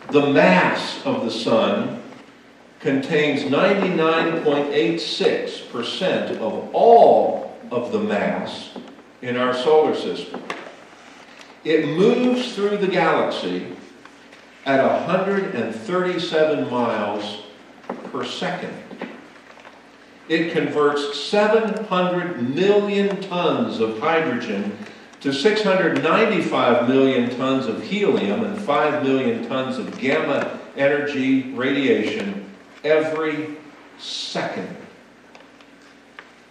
The 0.10 0.32
mass 0.32 1.04
of 1.06 1.26
the 1.26 1.32
Sun 1.32 2.04
contains 2.80 3.42
99.86% 3.44 6.38
of 6.40 6.70
all 6.74 7.58
of 7.72 7.92
the 7.92 8.00
mass 8.00 8.70
in 9.22 9.36
our 9.38 9.54
solar 9.54 9.96
system. 9.96 10.42
It 11.64 11.86
moves 11.86 12.56
through 12.56 12.78
the 12.78 12.88
galaxy 12.88 13.76
at 14.66 14.84
137 14.84 16.70
miles 16.70 17.44
per 18.12 18.26
second. 18.26 18.81
It 20.30 20.54
converts 20.54 21.20
700 21.20 22.56
million 22.56 23.22
tons 23.22 23.80
of 23.80 24.00
hydrogen 24.00 24.78
to 25.22 25.34
695 25.34 26.88
million 26.88 27.30
tons 27.38 27.68
of 27.68 27.84
helium 27.84 28.44
and 28.44 28.60
5 28.60 29.04
million 29.04 29.48
tons 29.48 29.78
of 29.78 29.98
gamma 30.00 30.60
energy 30.76 31.52
radiation 31.54 32.50
every 32.84 33.58
second. 34.00 34.78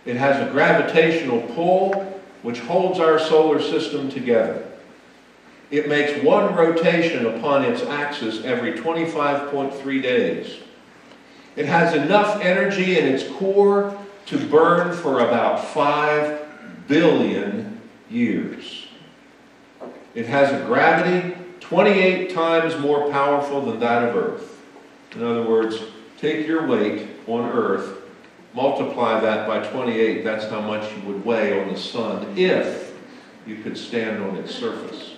It 0.05 0.17
has 0.17 0.47
a 0.47 0.50
gravitational 0.50 1.43
pull 1.55 2.23
which 2.43 2.61
holds 2.61 2.99
our 2.99 3.19
solar 3.19 3.61
system 3.61 4.09
together. 4.09 4.67
It 5.71 5.89
makes 5.89 6.23
one 6.25 6.55
rotation 6.55 7.27
upon 7.27 7.65
its 7.65 7.83
axis 7.83 8.45
every 8.45 8.73
25.3 8.73 10.03
days. 10.03 10.57
It 11.61 11.67
has 11.67 11.93
enough 11.93 12.40
energy 12.40 12.99
in 12.99 13.07
its 13.07 13.23
core 13.33 13.95
to 14.25 14.38
burn 14.47 14.97
for 14.97 15.21
about 15.21 15.62
5 15.62 16.88
billion 16.88 17.83
years. 18.09 18.87
It 20.14 20.25
has 20.25 20.50
a 20.50 20.64
gravity 20.64 21.37
28 21.61 22.33
times 22.33 22.79
more 22.79 23.11
powerful 23.11 23.61
than 23.61 23.79
that 23.79 24.09
of 24.09 24.17
Earth. 24.17 24.59
In 25.14 25.23
other 25.23 25.43
words, 25.43 25.83
take 26.17 26.47
your 26.47 26.67
weight 26.67 27.09
on 27.26 27.50
Earth, 27.50 27.95
multiply 28.55 29.21
that 29.21 29.47
by 29.47 29.62
28, 29.62 30.25
that's 30.25 30.47
how 30.47 30.62
much 30.62 30.90
you 30.97 31.02
would 31.12 31.26
weigh 31.26 31.61
on 31.61 31.69
the 31.69 31.79
sun 31.79 32.38
if 32.38 32.99
you 33.47 33.57
could 33.57 33.76
stand 33.76 34.23
on 34.23 34.37
its 34.37 34.55
surface. 34.55 35.12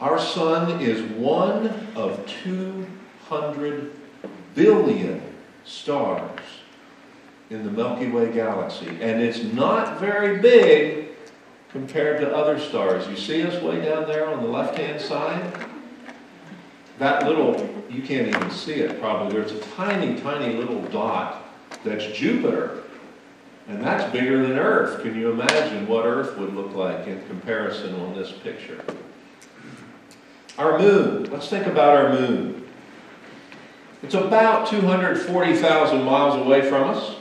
Our 0.00 0.18
sun 0.18 0.80
is 0.80 1.00
one 1.12 1.68
of 1.94 2.26
200 2.26 3.92
billion 4.56 5.22
stars 5.64 6.40
in 7.50 7.64
the 7.64 7.70
Milky 7.70 8.08
Way 8.08 8.32
galaxy. 8.32 8.88
And 8.88 9.22
it's 9.22 9.44
not 9.44 10.00
very 10.00 10.38
big 10.38 11.10
compared 11.70 12.20
to 12.20 12.34
other 12.34 12.58
stars. 12.58 13.06
You 13.06 13.16
see 13.16 13.44
us 13.44 13.62
way 13.62 13.84
down 13.84 14.08
there 14.08 14.26
on 14.28 14.42
the 14.42 14.48
left-hand 14.48 15.00
side? 15.00 15.52
That 16.98 17.26
little, 17.26 17.68
you 17.88 18.02
can't 18.02 18.26
even 18.26 18.50
see 18.50 18.74
it 18.74 18.98
probably. 18.98 19.38
There's 19.38 19.52
a 19.52 19.60
tiny, 19.76 20.18
tiny 20.20 20.54
little 20.54 20.82
dot 20.84 21.44
that's 21.84 22.06
Jupiter. 22.06 22.82
And 23.68 23.82
that's 23.82 24.10
bigger 24.12 24.46
than 24.46 24.58
Earth. 24.58 25.02
Can 25.02 25.16
you 25.16 25.30
imagine 25.30 25.86
what 25.86 26.06
Earth 26.06 26.38
would 26.38 26.54
look 26.54 26.74
like 26.74 27.06
in 27.06 27.24
comparison 27.26 27.94
on 28.00 28.14
this 28.14 28.32
picture? 28.32 28.82
Our 30.56 30.78
moon. 30.78 31.30
Let's 31.30 31.48
think 31.48 31.66
about 31.66 31.96
our 31.96 32.12
moon. 32.12 32.65
It's 34.06 34.14
about 34.14 34.68
240,000 34.68 36.04
miles 36.04 36.36
away 36.36 36.70
from 36.70 36.90
us. 36.90 37.16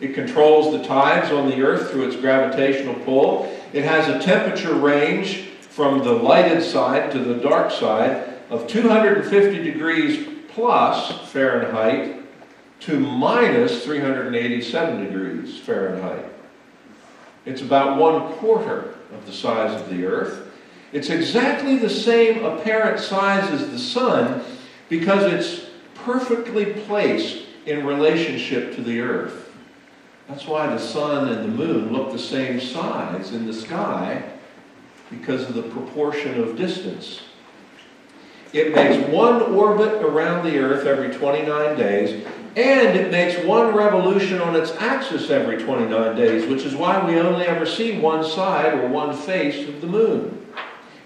It 0.00 0.12
controls 0.12 0.72
the 0.72 0.84
tides 0.84 1.30
on 1.30 1.48
the 1.48 1.62
earth 1.62 1.92
through 1.92 2.08
its 2.08 2.16
gravitational 2.16 2.96
pull. 3.04 3.56
It 3.72 3.84
has 3.84 4.08
a 4.08 4.18
temperature 4.18 4.74
range 4.74 5.42
from 5.60 6.02
the 6.02 6.10
lighted 6.10 6.64
side 6.64 7.12
to 7.12 7.20
the 7.20 7.36
dark 7.36 7.70
side 7.70 8.40
of 8.50 8.66
250 8.66 9.62
degrees 9.62 10.28
plus 10.48 11.30
Fahrenheit 11.30 12.16
to 12.80 12.98
minus 12.98 13.84
387 13.84 15.04
degrees 15.04 15.60
Fahrenheit. 15.60 16.24
It's 17.44 17.62
about 17.62 18.00
one 18.00 18.32
quarter 18.32 18.96
of 19.14 19.24
the 19.26 19.32
size 19.32 19.80
of 19.80 19.88
the 19.90 20.04
earth. 20.04 20.44
It's 20.92 21.08
exactly 21.08 21.76
the 21.76 21.88
same 21.88 22.44
apparent 22.44 22.98
size 22.98 23.48
as 23.52 23.70
the 23.70 23.78
sun 23.78 24.42
because 24.88 25.32
it's 25.32 25.65
perfectly 26.06 26.66
placed 26.84 27.46
in 27.66 27.84
relationship 27.84 28.76
to 28.76 28.80
the 28.80 29.00
earth. 29.00 29.52
That's 30.28 30.46
why 30.46 30.68
the 30.68 30.78
sun 30.78 31.28
and 31.28 31.44
the 31.44 31.48
moon 31.48 31.92
look 31.92 32.12
the 32.12 32.18
same 32.18 32.60
size 32.60 33.32
in 33.32 33.44
the 33.44 33.52
sky 33.52 34.22
because 35.10 35.42
of 35.42 35.54
the 35.54 35.64
proportion 35.64 36.40
of 36.40 36.56
distance. 36.56 37.22
It 38.52 38.72
makes 38.72 39.04
one 39.08 39.42
orbit 39.42 39.94
around 39.94 40.44
the 40.44 40.56
earth 40.58 40.86
every 40.86 41.12
29 41.12 41.76
days, 41.76 42.24
and 42.54 42.96
it 42.96 43.10
makes 43.10 43.44
one 43.44 43.74
revolution 43.74 44.40
on 44.40 44.54
its 44.54 44.70
axis 44.76 45.28
every 45.28 45.60
29 45.60 46.16
days, 46.16 46.48
which 46.48 46.64
is 46.64 46.76
why 46.76 47.04
we 47.04 47.18
only 47.18 47.46
ever 47.46 47.66
see 47.66 47.98
one 47.98 48.24
side 48.24 48.74
or 48.74 48.86
one 48.86 49.14
face 49.14 49.68
of 49.68 49.80
the 49.80 49.88
moon. 49.88 50.46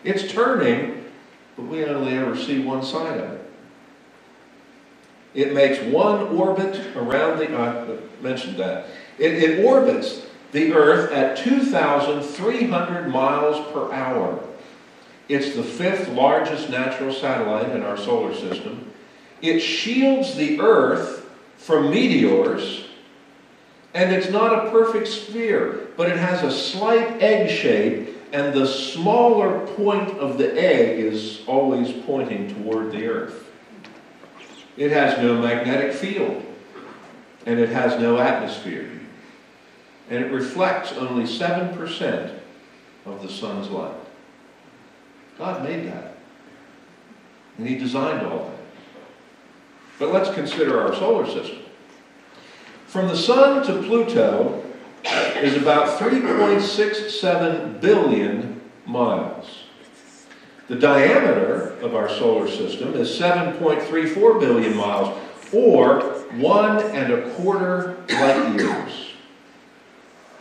It's 0.05 0.31
turning, 0.31 1.11
but 1.57 1.65
we 1.65 1.87
only 1.87 2.13
ever 2.19 2.37
see 2.37 2.61
one 2.61 2.85
side 2.85 3.19
of 3.19 3.33
it. 3.33 3.40
It 5.35 5.55
makes 5.55 5.81
one 5.85 6.29
orbit 6.37 6.97
around 6.97 7.39
the, 7.39 7.57
I 7.57 7.99
mentioned 8.23 8.57
that. 8.57 8.87
It, 9.19 9.35
it 9.35 9.65
orbits 9.65 10.27
the 10.53 10.73
Earth 10.73 11.13
at 11.13 11.37
2,300 11.39 13.09
miles 13.09 13.73
per 13.73 13.93
hour. 13.93 14.43
It's 15.29 15.55
the 15.55 15.63
fifth 15.63 16.09
largest 16.09 16.71
natural 16.71 17.13
satellite 17.13 17.71
in 17.71 17.83
our 17.83 17.97
solar 17.97 18.35
system. 18.35 18.91
It 19.41 19.61
shields 19.61 20.35
the 20.35 20.61
Earth 20.61 21.31
from 21.57 21.91
meteors, 21.91 22.87
and 23.95 24.13
it's 24.13 24.31
not 24.31 24.67
a 24.67 24.71
perfect 24.71 25.07
sphere, 25.07 25.89
but 25.97 26.09
it 26.09 26.17
has 26.17 26.43
a 26.43 26.51
slight 26.51 27.23
egg 27.23 27.49
shape, 27.49 28.17
and 28.33 28.53
the 28.53 28.67
smaller 28.67 29.67
point 29.77 30.11
of 30.19 30.39
the 30.39 30.53
egg 30.61 30.99
is 30.99 31.43
always 31.47 31.93
pointing 32.05 32.53
toward 32.55 32.91
the 32.91 33.07
Earth. 33.07 33.50
It 34.81 34.91
has 34.93 35.19
no 35.19 35.37
magnetic 35.39 35.93
field, 35.93 36.43
and 37.45 37.61
it 37.61 37.69
has 37.69 38.01
no 38.01 38.17
atmosphere. 38.17 38.91
And 40.09 40.25
it 40.25 40.33
reflects 40.33 40.93
only 40.93 41.25
7% 41.25 42.39
of 43.05 43.21
the 43.21 43.29
sun's 43.29 43.69
light. 43.69 43.93
God 45.37 45.63
made 45.65 45.87
that. 45.87 46.17
And 47.59 47.69
He 47.69 47.77
designed 47.77 48.27
all 48.27 48.47
that. 48.47 48.57
But 49.99 50.15
let's 50.15 50.35
consider 50.35 50.81
our 50.81 50.95
solar 50.95 51.27
system. 51.27 51.59
From 52.87 53.09
the 53.09 53.17
Sun 53.17 53.67
to 53.67 53.83
Pluto 53.87 54.65
is 55.37 55.61
about 55.61 56.01
3.67 56.01 57.83
billion 57.83 58.63
miles. 58.87 59.60
The 60.71 60.77
diameter 60.77 61.77
of 61.81 61.97
our 61.97 62.09
solar 62.09 62.47
system 62.49 62.95
is 62.95 63.11
7.34 63.19 64.39
billion 64.39 64.77
miles, 64.77 65.21
or 65.53 66.01
one 66.37 66.81
and 66.93 67.13
a 67.13 67.29
quarter 67.33 67.97
light 68.09 68.55
years. 68.55 69.15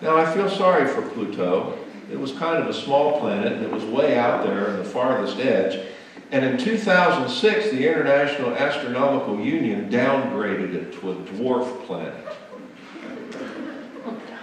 Now, 0.02 0.18
I 0.18 0.32
feel 0.32 0.48
sorry 0.48 0.86
for 0.86 1.02
Pluto. 1.02 1.80
It 2.12 2.20
was 2.20 2.32
kind 2.34 2.62
of 2.62 2.70
a 2.70 2.74
small 2.76 3.20
planet, 3.20 3.54
and 3.54 3.66
it 3.66 3.72
was 3.72 3.84
way 3.86 4.20
out 4.20 4.46
there 4.46 4.70
in 4.70 4.78
the 4.78 4.86
farthest 4.86 5.40
edge. 5.40 5.84
And 6.30 6.46
in 6.46 6.60
2006, 6.60 7.72
the 7.72 7.88
International 7.88 8.54
Astronomical 8.54 9.40
Union 9.40 9.90
downgraded 9.90 10.76
it 10.76 10.94
to 11.00 11.10
a 11.10 11.16
dwarf 11.16 11.88
planet. 11.88 12.28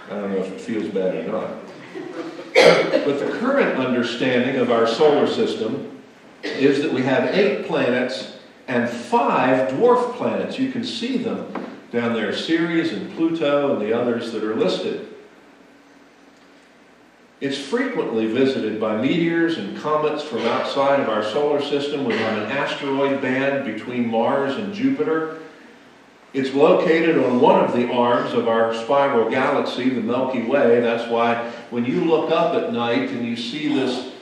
I 0.07 0.09
don't 0.09 0.31
know 0.33 0.39
if 0.39 0.51
it 0.51 0.59
feels 0.59 0.89
bad 0.89 1.15
or 1.15 1.31
not. 1.31 1.66
But 2.57 3.19
the 3.19 3.37
current 3.39 3.77
understanding 3.77 4.55
of 4.57 4.71
our 4.71 4.87
solar 4.87 5.27
system 5.27 6.01
is 6.43 6.81
that 6.81 6.91
we 6.91 7.03
have 7.03 7.33
eight 7.35 7.67
planets 7.67 8.37
and 8.67 8.89
five 8.89 9.71
dwarf 9.71 10.15
planets. 10.15 10.57
You 10.57 10.71
can 10.71 10.83
see 10.83 11.17
them 11.17 11.47
down 11.91 12.13
there 12.13 12.33
Ceres 12.33 12.91
and 12.91 13.13
Pluto 13.15 13.73
and 13.73 13.81
the 13.81 13.93
others 13.93 14.31
that 14.31 14.43
are 14.43 14.55
listed. 14.55 15.07
It's 17.39 17.57
frequently 17.57 18.25
visited 18.25 18.81
by 18.81 18.99
meteors 18.99 19.59
and 19.59 19.77
comets 19.77 20.23
from 20.23 20.39
outside 20.39 20.99
of 20.99 21.07
our 21.07 21.23
solar 21.23 21.61
system. 21.61 22.03
We 22.03 22.15
have 22.17 22.37
an 22.41 22.51
asteroid 22.51 23.21
band 23.21 23.65
between 23.71 24.09
Mars 24.09 24.55
and 24.55 24.73
Jupiter. 24.73 25.37
It's 26.33 26.53
located 26.53 27.17
on 27.23 27.39
one 27.39 27.63
of 27.63 27.73
the 27.73 27.91
arms 27.91 28.33
of 28.33 28.47
our 28.47 28.73
spiral 28.73 29.29
galaxy, 29.29 29.89
the 29.89 30.01
Milky 30.01 30.41
Way. 30.41 30.79
That's 30.81 31.09
why 31.09 31.53
when 31.69 31.85
you 31.85 32.05
look 32.05 32.31
up 32.31 32.55
at 32.55 32.71
night 32.71 33.09
and 33.09 33.25
you 33.25 33.35
see 33.35 33.73
this 33.73 34.13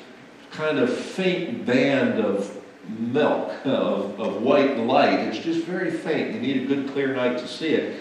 kind 0.51 0.79
of 0.79 0.95
faint 0.95 1.65
band 1.65 2.19
of 2.19 2.61
milk, 2.87 3.53
of, 3.65 4.19
of 4.19 4.41
white 4.41 4.77
light, 4.77 5.19
it's 5.19 5.39
just 5.39 5.65
very 5.65 5.91
faint. 5.91 6.33
You 6.33 6.41
need 6.41 6.63
a 6.63 6.65
good 6.65 6.91
clear 6.91 7.15
night 7.15 7.37
to 7.39 7.47
see 7.47 7.69
it. 7.69 7.99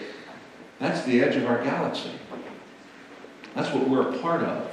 That's 0.79 1.03
the 1.05 1.21
edge 1.21 1.35
of 1.35 1.45
our 1.45 1.63
galaxy. 1.63 2.11
That's 3.53 3.73
what 3.73 3.87
we're 3.87 4.13
a 4.13 4.17
part 4.19 4.43
of. 4.43 4.71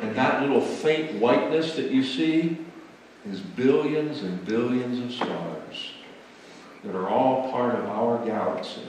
And 0.00 0.14
that 0.16 0.42
little 0.42 0.60
faint 0.60 1.20
whiteness 1.20 1.76
that 1.76 1.90
you 1.90 2.02
see 2.02 2.58
is 3.28 3.40
billions 3.40 4.22
and 4.22 4.44
billions 4.44 4.98
of 5.04 5.12
stars 5.12 5.92
that 6.82 6.94
are 6.94 7.08
all 7.08 7.50
part 7.50 7.74
of 7.74 7.86
our 7.86 8.24
galaxy. 8.24 8.82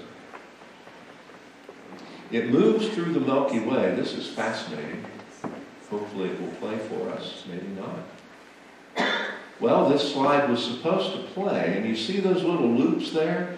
It 2.31 2.49
moves 2.49 2.89
through 2.89 3.13
the 3.13 3.19
Milky 3.19 3.59
Way. 3.59 3.93
This 3.95 4.13
is 4.13 4.27
fascinating. 4.27 5.05
Hopefully 5.89 6.29
it 6.29 6.41
will 6.41 6.47
play 6.59 6.77
for 6.77 7.09
us, 7.09 7.43
maybe 7.47 7.67
not. 7.67 7.99
Well, 9.59 9.87
this 9.87 10.11
slide 10.11 10.49
was 10.49 10.63
supposed 10.63 11.13
to 11.13 11.19
play, 11.33 11.77
and 11.77 11.85
you 11.87 11.95
see 11.95 12.19
those 12.19 12.43
little 12.43 12.67
loops 12.67 13.11
there? 13.11 13.57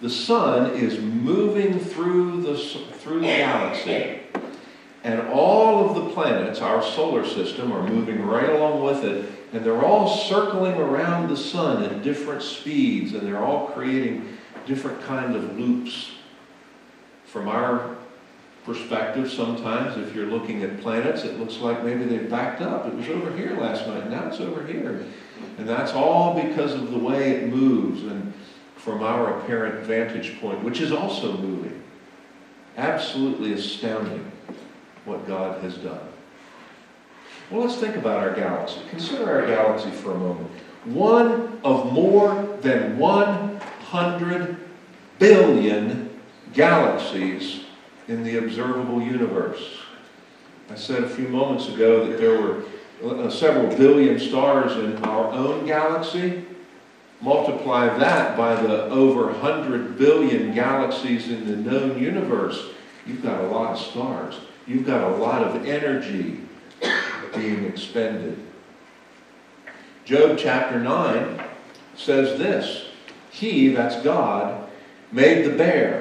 The 0.00 0.08
sun 0.08 0.70
is 0.70 0.98
moving 0.98 1.78
through 1.78 2.42
the, 2.42 2.56
through 2.56 3.20
the 3.20 3.26
galaxy, 3.26 4.20
and 5.04 5.20
all 5.28 5.88
of 5.88 5.94
the 5.94 6.10
planets, 6.14 6.60
our 6.60 6.82
solar 6.82 7.26
system, 7.26 7.70
are 7.70 7.86
moving 7.86 8.24
right 8.24 8.48
along 8.48 8.82
with 8.82 9.04
it, 9.04 9.30
and 9.52 9.64
they're 9.64 9.84
all 9.84 10.08
circling 10.08 10.76
around 10.76 11.28
the 11.28 11.36
sun 11.36 11.82
at 11.82 12.02
different 12.02 12.42
speeds, 12.42 13.12
and 13.12 13.26
they're 13.26 13.42
all 13.42 13.66
creating 13.68 14.38
different 14.64 15.02
kind 15.02 15.36
of 15.36 15.58
loops. 15.58 16.12
From 17.32 17.46
our 17.46 17.96
perspective, 18.64 19.30
sometimes 19.30 19.96
if 19.96 20.16
you're 20.16 20.26
looking 20.26 20.64
at 20.64 20.80
planets, 20.80 21.22
it 21.22 21.38
looks 21.38 21.58
like 21.58 21.84
maybe 21.84 22.04
they 22.04 22.18
backed 22.18 22.60
up. 22.60 22.86
It 22.86 22.94
was 22.94 23.08
over 23.08 23.32
here 23.36 23.56
last 23.56 23.86
night, 23.86 24.10
now 24.10 24.26
it's 24.26 24.40
over 24.40 24.66
here. 24.66 25.06
And 25.56 25.68
that's 25.68 25.92
all 25.92 26.34
because 26.34 26.74
of 26.74 26.90
the 26.90 26.98
way 26.98 27.30
it 27.30 27.48
moves 27.48 28.02
and 28.02 28.34
from 28.74 29.04
our 29.04 29.38
apparent 29.38 29.86
vantage 29.86 30.40
point, 30.40 30.64
which 30.64 30.80
is 30.80 30.90
also 30.90 31.36
moving. 31.36 31.80
Absolutely 32.76 33.52
astounding 33.52 34.30
what 35.04 35.24
God 35.28 35.62
has 35.62 35.76
done. 35.76 36.08
Well, 37.48 37.60
let's 37.62 37.76
think 37.76 37.94
about 37.94 38.18
our 38.18 38.34
galaxy. 38.34 38.80
Consider 38.90 39.30
our 39.30 39.46
galaxy 39.46 39.92
for 39.92 40.12
a 40.12 40.18
moment. 40.18 40.50
One 40.84 41.60
of 41.62 41.92
more 41.92 42.58
than 42.60 42.98
100 42.98 44.56
billion 45.20 46.09
galaxies 46.52 47.64
in 48.08 48.22
the 48.24 48.38
observable 48.38 49.00
universe. 49.00 49.78
I 50.70 50.74
said 50.74 51.04
a 51.04 51.08
few 51.08 51.28
moments 51.28 51.68
ago 51.68 52.06
that 52.06 52.18
there 52.18 52.40
were 52.40 52.62
uh, 53.04 53.30
several 53.30 53.74
billion 53.76 54.18
stars 54.18 54.72
in 54.76 55.02
our 55.04 55.32
own 55.32 55.66
galaxy. 55.66 56.44
Multiply 57.20 57.98
that 57.98 58.36
by 58.36 58.60
the 58.60 58.84
over 58.84 59.26
100 59.26 59.98
billion 59.98 60.54
galaxies 60.54 61.28
in 61.28 61.46
the 61.46 61.56
known 61.56 62.00
universe. 62.00 62.70
You've 63.06 63.22
got 63.22 63.40
a 63.40 63.48
lot 63.48 63.72
of 63.72 63.78
stars. 63.78 64.40
You've 64.66 64.86
got 64.86 65.10
a 65.10 65.16
lot 65.16 65.42
of 65.42 65.66
energy 65.66 66.40
being 67.34 67.64
expended. 67.64 68.38
Job 70.04 70.38
chapter 70.38 70.78
9 70.78 71.42
says 71.96 72.38
this 72.38 72.86
He, 73.30 73.68
that's 73.68 74.02
God, 74.02 74.68
made 75.12 75.44
the 75.44 75.56
bear, 75.56 75.99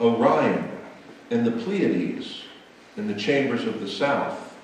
Orion, 0.00 0.70
and 1.30 1.46
the 1.46 1.52
Pleiades, 1.52 2.44
in 2.96 3.06
the 3.06 3.14
chambers 3.14 3.66
of 3.66 3.80
the 3.80 3.88
south. 3.88 4.56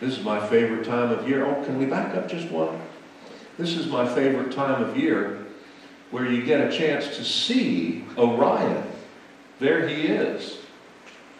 This 0.00 0.16
is 0.16 0.24
my 0.24 0.46
favorite 0.48 0.84
time 0.84 1.10
of 1.10 1.28
year. 1.28 1.44
Oh, 1.44 1.64
can 1.64 1.78
we 1.78 1.86
back 1.86 2.14
up 2.14 2.28
just 2.28 2.50
one? 2.50 2.80
This 3.58 3.76
is 3.76 3.86
my 3.86 4.08
favorite 4.14 4.52
time 4.52 4.82
of 4.82 4.96
year 4.96 5.46
where 6.10 6.26
you 6.26 6.42
get 6.42 6.60
a 6.60 6.76
chance 6.76 7.16
to 7.16 7.24
see 7.24 8.04
Orion. 8.16 8.84
There 9.58 9.88
he 9.88 10.06
is. 10.06 10.58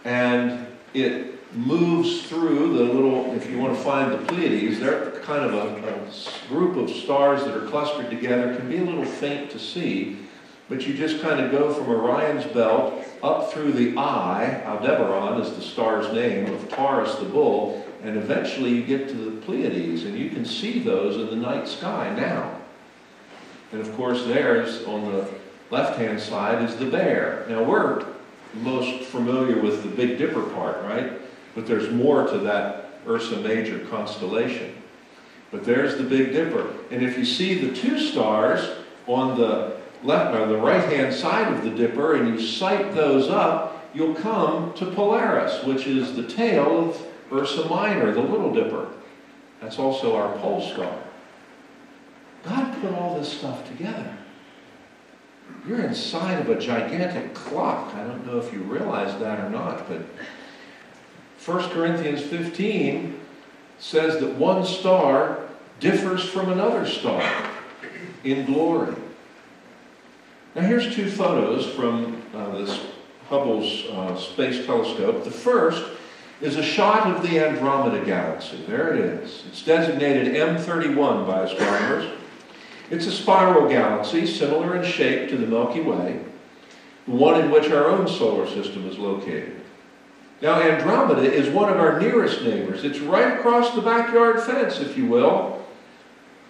And 0.04 0.66
it 0.92 1.38
moves 1.54 2.22
through 2.26 2.76
the 2.76 2.84
little, 2.84 3.34
if 3.34 3.48
you 3.48 3.58
want 3.58 3.76
to 3.76 3.82
find 3.82 4.12
the 4.12 4.18
Pleiades, 4.18 4.80
they're 4.80 5.12
kind 5.20 5.44
of 5.44 5.54
a, 5.54 5.88
a, 5.88 6.48
group 6.48 6.76
of 6.76 6.90
stars 6.90 7.44
that 7.44 7.56
are 7.56 7.66
clustered 7.68 8.10
together, 8.10 8.54
can 8.56 8.68
be 8.68 8.78
a 8.78 8.84
little 8.84 9.04
faint 9.04 9.50
to 9.50 9.58
see, 9.58 10.18
but 10.68 10.86
you 10.86 10.94
just 10.94 11.22
kind 11.22 11.40
of 11.40 11.50
go 11.50 11.72
from 11.72 11.88
Orion's 11.88 12.44
belt 12.52 13.04
up 13.22 13.52
through 13.52 13.72
the 13.72 13.96
eye, 13.96 14.62
Aldebaran 14.66 15.40
is 15.40 15.54
the 15.54 15.62
star's 15.62 16.12
name, 16.12 16.52
of 16.52 16.68
Taurus 16.68 17.14
the 17.16 17.24
bull, 17.24 17.86
and 18.02 18.16
eventually 18.16 18.70
you 18.70 18.82
get 18.84 19.08
to 19.08 19.14
the 19.14 19.40
Pleiades, 19.40 20.04
and 20.04 20.16
you 20.16 20.30
can 20.30 20.44
see 20.44 20.78
those 20.78 21.16
in 21.16 21.26
the 21.26 21.36
night 21.36 21.66
sky 21.66 22.14
now. 22.14 22.60
And 23.72 23.80
of 23.80 23.94
course, 23.96 24.24
there's 24.24 24.84
on 24.84 25.10
the 25.12 25.28
left-hand 25.70 26.20
side 26.20 26.62
is 26.62 26.76
the 26.76 26.86
bear. 26.86 27.44
Now 27.48 27.62
we're 27.62 28.04
most 28.54 29.04
familiar 29.04 29.60
with 29.60 29.82
the 29.82 29.88
Big 29.88 30.18
Dipper 30.18 30.42
part, 30.50 30.82
right? 30.84 31.12
But 31.54 31.66
there's 31.66 31.90
more 31.90 32.26
to 32.26 32.38
that 32.38 32.90
Ursa 33.06 33.36
Major 33.38 33.78
constellation. 33.86 34.74
But 35.50 35.64
there's 35.64 35.96
the 35.96 36.04
Big 36.04 36.32
Dipper. 36.32 36.72
And 36.90 37.02
if 37.02 37.18
you 37.18 37.24
see 37.24 37.54
the 37.54 37.74
two 37.74 37.98
stars 37.98 38.78
on 39.06 39.38
the 39.38 39.76
left 40.02 40.34
or 40.34 40.46
the 40.46 40.56
right-hand 40.56 41.14
side 41.14 41.52
of 41.52 41.62
the 41.62 41.70
Dipper 41.70 42.14
and 42.14 42.28
you 42.28 42.40
sight 42.40 42.94
those 42.94 43.28
up, 43.28 43.88
you'll 43.94 44.14
come 44.14 44.72
to 44.74 44.86
Polaris, 44.86 45.64
which 45.64 45.86
is 45.86 46.14
the 46.14 46.26
tail 46.26 46.90
of 46.90 47.06
Ursa 47.32 47.68
Minor, 47.68 48.12
the 48.12 48.20
Little 48.20 48.52
Dipper. 48.52 48.88
That's 49.60 49.78
also 49.78 50.16
our 50.16 50.36
pole 50.38 50.60
star. 50.60 50.96
God 52.44 52.80
put 52.80 52.94
all 52.94 53.18
this 53.18 53.32
stuff 53.32 53.66
together. 53.68 54.16
You're 55.66 55.80
inside 55.80 56.40
of 56.40 56.48
a 56.48 56.58
gigantic 56.58 57.34
clock. 57.34 57.94
I 57.94 58.04
don't 58.04 58.26
know 58.26 58.38
if 58.38 58.52
you 58.52 58.60
realize 58.60 59.18
that 59.20 59.40
or 59.40 59.50
not, 59.50 59.88
but 59.88 60.02
1 61.44 61.70
Corinthians 61.70 62.22
15 62.22 63.18
says 63.78 64.20
that 64.20 64.34
one 64.34 64.64
star 64.64 65.40
differs 65.80 66.28
from 66.28 66.50
another 66.50 66.86
star 66.86 67.22
in 68.24 68.46
glory. 68.46 68.94
Now, 70.58 70.64
here's 70.64 70.92
two 70.92 71.08
photos 71.08 71.66
from 71.66 72.20
uh, 72.34 72.58
this 72.58 72.84
Hubble's 73.28 73.84
uh, 73.92 74.16
Space 74.16 74.66
Telescope. 74.66 75.22
The 75.22 75.30
first 75.30 75.84
is 76.40 76.56
a 76.56 76.64
shot 76.64 77.06
of 77.06 77.22
the 77.22 77.38
Andromeda 77.38 78.04
Galaxy. 78.04 78.64
There 78.66 78.92
it 78.92 78.98
is. 78.98 79.44
It's 79.46 79.62
designated 79.62 80.34
M31 80.34 81.28
by 81.28 81.44
astronomers. 81.44 82.12
It's 82.90 83.06
a 83.06 83.12
spiral 83.12 83.68
galaxy 83.68 84.26
similar 84.26 84.74
in 84.74 84.84
shape 84.84 85.28
to 85.28 85.36
the 85.36 85.46
Milky 85.46 85.80
Way, 85.80 86.24
the 87.06 87.12
one 87.12 87.40
in 87.40 87.52
which 87.52 87.70
our 87.70 87.86
own 87.86 88.08
solar 88.08 88.48
system 88.48 88.84
is 88.88 88.98
located. 88.98 89.60
Now, 90.42 90.60
Andromeda 90.60 91.22
is 91.22 91.48
one 91.48 91.70
of 91.70 91.78
our 91.78 92.00
nearest 92.00 92.42
neighbors. 92.42 92.82
It's 92.82 92.98
right 92.98 93.38
across 93.38 93.76
the 93.76 93.80
backyard 93.80 94.42
fence, 94.42 94.80
if 94.80 94.98
you 94.98 95.06
will, 95.06 95.64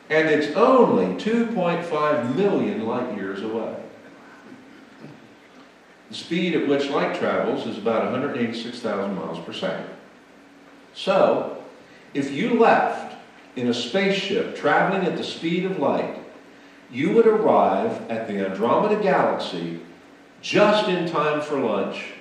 and 0.08 0.30
it's 0.30 0.56
only 0.56 1.22
2.5 1.22 2.36
million 2.36 2.86
light 2.86 3.14
years 3.14 3.42
away. 3.42 3.84
The 6.08 6.14
speed 6.14 6.54
at 6.54 6.66
which 6.66 6.88
light 6.88 7.18
travels 7.18 7.66
is 7.66 7.76
about 7.76 8.04
186,000 8.04 9.14
miles 9.14 9.44
per 9.44 9.52
second. 9.52 9.90
So, 10.94 11.62
if 12.14 12.32
you 12.32 12.58
left 12.58 13.16
in 13.56 13.68
a 13.68 13.74
spaceship 13.74 14.56
traveling 14.56 15.06
at 15.06 15.16
the 15.16 15.24
speed 15.24 15.64
of 15.64 15.78
light, 15.78 16.18
you 16.90 17.12
would 17.12 17.26
arrive 17.26 18.10
at 18.10 18.26
the 18.26 18.46
Andromeda 18.46 19.02
Galaxy 19.02 19.80
just 20.40 20.88
in 20.88 21.08
time 21.08 21.42
for 21.42 21.60
lunch 21.60 22.12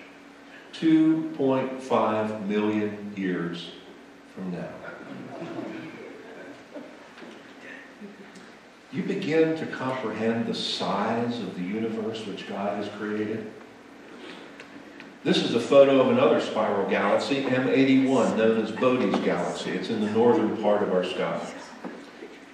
2.5 0.73 2.47
million 2.47 3.13
years 3.15 3.71
from 4.35 4.51
now. 4.51 4.67
You 8.91 9.03
begin 9.03 9.57
to 9.57 9.65
comprehend 9.65 10.47
the 10.47 10.55
size 10.55 11.39
of 11.39 11.55
the 11.55 11.61
universe 11.61 12.25
which 12.25 12.47
God 12.47 12.77
has 12.77 12.89
created. 12.97 13.51
This 15.23 15.37
is 15.37 15.55
a 15.55 15.59
photo 15.59 15.99
of 15.99 16.09
another 16.09 16.39
spiral 16.39 16.87
galaxy, 16.89 17.43
M81, 17.43 18.37
known 18.37 18.61
as 18.61 18.71
Bode's 18.71 19.19
galaxy. 19.19 19.71
It's 19.71 19.89
in 19.89 19.99
the 19.99 20.11
northern 20.11 20.55
part 20.61 20.83
of 20.83 20.93
our 20.93 21.03
sky. 21.03 21.41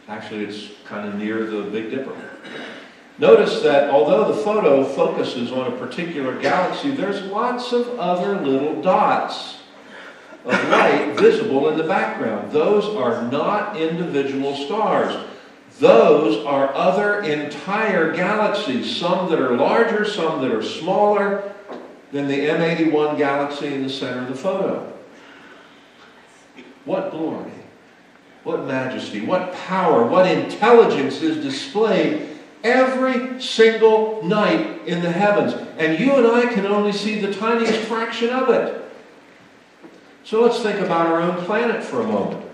Actually, 0.08 0.46
it's 0.46 0.70
kind 0.86 1.08
of 1.08 1.16
near 1.16 1.46
the 1.46 1.64
Big 1.70 1.92
Dipper. 1.92 2.16
Notice 3.20 3.62
that 3.62 3.90
although 3.90 4.34
the 4.34 4.42
photo 4.42 4.84
focuses 4.84 5.52
on 5.52 5.72
a 5.72 5.78
particular 5.78 6.40
galaxy, 6.40 6.92
there's 6.92 7.22
lots 7.24 7.74
of 7.74 8.00
other 8.00 8.40
little 8.42 8.82
dots 8.82 9.60
of 10.46 10.54
light 10.70 11.14
visible 11.20 11.70
in 11.70 11.78
the 11.78 11.84
background. 11.84 12.52
Those 12.52 12.86
are 12.96 13.30
not 13.30 13.78
individual 13.78 14.56
stars. 14.56 15.16
Those 15.80 16.44
are 16.46 16.74
other 16.74 17.22
entire 17.22 18.14
galaxies, 18.14 18.96
some 18.96 19.30
that 19.30 19.40
are 19.40 19.56
larger, 19.56 20.06
some 20.06 20.42
that 20.42 20.52
are 20.52 20.64
smaller, 20.64 21.53
than 22.14 22.28
the 22.28 22.38
M81 22.38 23.18
galaxy 23.18 23.74
in 23.74 23.84
the 23.84 23.90
center 23.90 24.22
of 24.22 24.30
the 24.30 24.36
photo. 24.36 24.94
What 26.86 27.10
glory, 27.12 27.52
what 28.44 28.66
majesty, 28.66 29.26
what 29.26 29.54
power, 29.54 30.06
what 30.06 30.28
intelligence 30.30 31.22
is 31.22 31.44
displayed 31.44 32.30
every 32.64 33.42
single 33.42 34.24
night 34.24 34.86
in 34.86 35.02
the 35.02 35.12
heavens. 35.12 35.54
And 35.78 36.00
you 36.00 36.14
and 36.16 36.28
I 36.28 36.54
can 36.54 36.68
only 36.68 36.92
see 36.92 37.20
the 37.20 37.34
tiniest 37.34 37.80
fraction 37.88 38.30
of 38.30 38.50
it. 38.50 38.80
So 40.24 40.42
let's 40.42 40.62
think 40.62 40.80
about 40.80 41.08
our 41.08 41.20
own 41.20 41.44
planet 41.46 41.84
for 41.84 42.02
a 42.02 42.08
moment. 42.08 42.46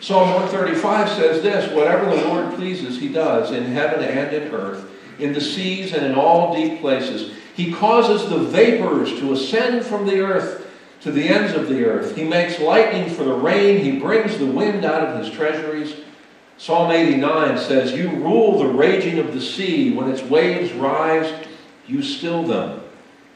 Psalm 0.00 0.30
135 0.34 1.08
says 1.10 1.42
this 1.42 1.72
Whatever 1.72 2.06
the 2.06 2.24
Lord 2.26 2.54
pleases, 2.54 2.98
he 2.98 3.08
does 3.08 3.52
in 3.52 3.64
heaven 3.64 4.02
and 4.02 4.34
in 4.34 4.52
earth, 4.52 4.90
in 5.18 5.32
the 5.32 5.40
seas 5.40 5.92
and 5.92 6.04
in 6.04 6.14
all 6.16 6.54
deep 6.54 6.80
places. 6.80 7.37
He 7.58 7.72
causes 7.72 8.30
the 8.30 8.38
vapors 8.38 9.18
to 9.18 9.32
ascend 9.32 9.84
from 9.84 10.06
the 10.06 10.20
earth 10.20 10.64
to 11.00 11.10
the 11.10 11.28
ends 11.28 11.54
of 11.54 11.68
the 11.68 11.84
earth. 11.86 12.14
He 12.14 12.22
makes 12.22 12.60
lightning 12.60 13.10
for 13.10 13.24
the 13.24 13.34
rain. 13.34 13.80
He 13.80 13.98
brings 13.98 14.38
the 14.38 14.46
wind 14.46 14.84
out 14.84 15.02
of 15.02 15.18
his 15.18 15.34
treasuries. 15.34 15.96
Psalm 16.56 16.92
89 16.92 17.58
says, 17.58 17.90
You 17.90 18.10
rule 18.10 18.60
the 18.60 18.68
raging 18.68 19.18
of 19.18 19.34
the 19.34 19.40
sea. 19.40 19.92
When 19.92 20.08
its 20.08 20.22
waves 20.22 20.72
rise, 20.72 21.48
you 21.88 22.00
still 22.00 22.44
them. 22.44 22.80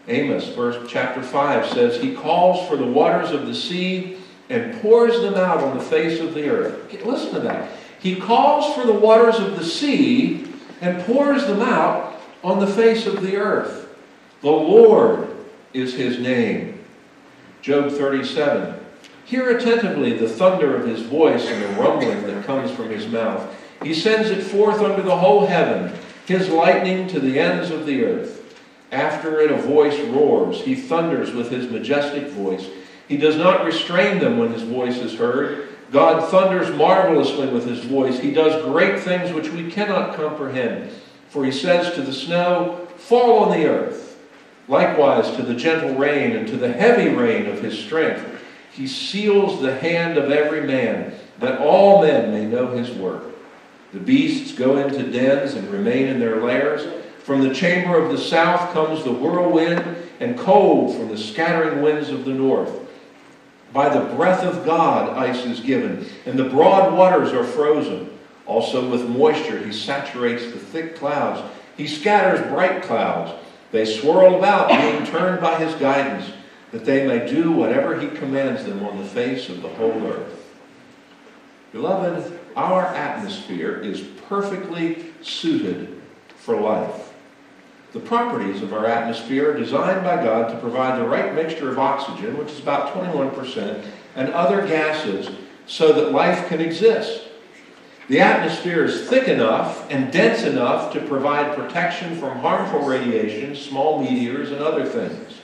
Amos, 0.06 0.54
verse 0.54 0.88
chapter 0.88 1.20
5, 1.20 1.66
says, 1.66 2.00
He 2.00 2.14
calls 2.14 2.68
for 2.68 2.76
the 2.76 2.86
waters 2.86 3.32
of 3.32 3.48
the 3.48 3.54
sea 3.56 4.18
and 4.48 4.80
pours 4.80 5.20
them 5.20 5.34
out 5.34 5.64
on 5.64 5.76
the 5.76 5.82
face 5.82 6.20
of 6.20 6.32
the 6.32 6.48
earth. 6.48 7.04
Listen 7.04 7.34
to 7.34 7.40
that. 7.40 7.72
He 7.98 8.14
calls 8.14 8.72
for 8.76 8.86
the 8.86 8.92
waters 8.92 9.40
of 9.40 9.58
the 9.58 9.64
sea 9.64 10.46
and 10.80 11.02
pours 11.06 11.44
them 11.48 11.60
out 11.60 12.20
on 12.44 12.60
the 12.60 12.68
face 12.68 13.04
of 13.08 13.20
the 13.20 13.34
earth. 13.34 13.81
The 14.42 14.50
Lord 14.50 15.28
is 15.72 15.94
his 15.94 16.18
name. 16.18 16.80
Job 17.62 17.92
37. 17.92 18.74
Hear 19.24 19.56
attentively 19.56 20.18
the 20.18 20.28
thunder 20.28 20.74
of 20.74 20.84
his 20.84 21.02
voice 21.02 21.46
and 21.46 21.62
the 21.62 21.80
rumbling 21.80 22.26
that 22.26 22.44
comes 22.44 22.72
from 22.72 22.90
his 22.90 23.06
mouth. 23.06 23.48
He 23.84 23.94
sends 23.94 24.30
it 24.30 24.42
forth 24.42 24.80
under 24.80 25.02
the 25.02 25.16
whole 25.16 25.46
heaven, 25.46 25.96
his 26.26 26.48
lightning 26.48 27.06
to 27.08 27.20
the 27.20 27.38
ends 27.38 27.70
of 27.70 27.86
the 27.86 28.04
earth. 28.04 28.58
After 28.90 29.40
it 29.40 29.52
a 29.52 29.56
voice 29.56 29.98
roars. 30.08 30.60
He 30.62 30.74
thunders 30.74 31.32
with 31.32 31.48
his 31.48 31.70
majestic 31.70 32.26
voice. 32.26 32.68
He 33.06 33.16
does 33.16 33.36
not 33.36 33.64
restrain 33.64 34.18
them 34.18 34.38
when 34.38 34.52
his 34.52 34.62
voice 34.62 34.98
is 34.98 35.14
heard. 35.14 35.68
God 35.92 36.28
thunders 36.30 36.76
marvelously 36.76 37.46
with 37.46 37.64
his 37.64 37.84
voice. 37.84 38.18
He 38.18 38.32
does 38.32 38.60
great 38.64 38.98
things 38.98 39.32
which 39.32 39.50
we 39.50 39.70
cannot 39.70 40.16
comprehend. 40.16 40.90
For 41.28 41.44
he 41.44 41.52
says 41.52 41.94
to 41.94 42.02
the 42.02 42.12
snow, 42.12 42.88
Fall 42.96 43.44
on 43.44 43.56
the 43.56 43.66
earth 43.66 44.11
Likewise, 44.68 45.34
to 45.36 45.42
the 45.42 45.54
gentle 45.54 45.94
rain 45.94 46.36
and 46.36 46.46
to 46.48 46.56
the 46.56 46.72
heavy 46.72 47.08
rain 47.08 47.46
of 47.46 47.60
his 47.60 47.78
strength, 47.78 48.24
he 48.70 48.86
seals 48.86 49.60
the 49.60 49.76
hand 49.76 50.16
of 50.16 50.30
every 50.30 50.62
man, 50.62 51.12
that 51.38 51.60
all 51.60 52.02
men 52.02 52.30
may 52.30 52.46
know 52.46 52.68
his 52.68 52.90
work. 52.90 53.24
The 53.92 53.98
beasts 53.98 54.56
go 54.56 54.78
into 54.78 55.10
dens 55.10 55.54
and 55.54 55.68
remain 55.70 56.06
in 56.06 56.20
their 56.20 56.40
lairs. 56.40 57.02
From 57.24 57.42
the 57.42 57.54
chamber 57.54 57.98
of 57.98 58.10
the 58.10 58.18
south 58.18 58.72
comes 58.72 59.04
the 59.04 59.12
whirlwind, 59.12 59.96
and 60.20 60.38
cold 60.38 60.96
from 60.96 61.08
the 61.08 61.18
scattering 61.18 61.82
winds 61.82 62.08
of 62.08 62.24
the 62.24 62.32
north. 62.32 62.72
By 63.72 63.88
the 63.88 64.14
breath 64.14 64.44
of 64.44 64.64
God, 64.64 65.16
ice 65.18 65.44
is 65.44 65.60
given, 65.60 66.06
and 66.26 66.38
the 66.38 66.48
broad 66.48 66.96
waters 66.96 67.32
are 67.32 67.44
frozen. 67.44 68.10
Also, 68.46 68.88
with 68.88 69.08
moisture, 69.08 69.58
he 69.58 69.72
saturates 69.72 70.44
the 70.44 70.58
thick 70.58 70.96
clouds. 70.96 71.42
He 71.76 71.86
scatters 71.86 72.46
bright 72.48 72.82
clouds. 72.82 73.32
They 73.72 73.86
swirl 73.86 74.36
about, 74.36 74.68
being 74.68 75.04
turned 75.06 75.40
by 75.40 75.58
his 75.58 75.74
guidance, 75.74 76.30
that 76.70 76.84
they 76.84 77.06
may 77.06 77.26
do 77.26 77.50
whatever 77.50 77.98
he 77.98 78.08
commands 78.08 78.64
them 78.64 78.84
on 78.84 78.98
the 78.98 79.04
face 79.04 79.48
of 79.48 79.62
the 79.62 79.68
whole 79.68 80.06
earth. 80.06 80.38
Beloved, 81.72 82.38
our 82.54 82.86
atmosphere 82.86 83.78
is 83.78 84.02
perfectly 84.28 85.06
suited 85.22 86.00
for 86.36 86.60
life. 86.60 87.12
The 87.92 88.00
properties 88.00 88.62
of 88.62 88.72
our 88.72 88.86
atmosphere 88.86 89.52
are 89.52 89.58
designed 89.58 90.04
by 90.04 90.22
God 90.22 90.50
to 90.50 90.58
provide 90.58 90.98
the 90.98 91.06
right 91.06 91.34
mixture 91.34 91.70
of 91.70 91.78
oxygen, 91.78 92.36
which 92.36 92.50
is 92.50 92.60
about 92.60 92.94
21%, 92.94 93.84
and 94.16 94.32
other 94.32 94.66
gases 94.66 95.30
so 95.66 95.92
that 95.92 96.12
life 96.12 96.48
can 96.48 96.60
exist. 96.60 97.28
The 98.08 98.20
atmosphere 98.20 98.84
is 98.84 99.08
thick 99.08 99.28
enough 99.28 99.88
and 99.90 100.12
dense 100.12 100.42
enough 100.42 100.92
to 100.92 101.00
provide 101.00 101.56
protection 101.56 102.16
from 102.16 102.38
harmful 102.38 102.80
radiation, 102.80 103.54
small 103.54 104.02
meteors, 104.02 104.50
and 104.50 104.60
other 104.60 104.84
things. 104.84 105.38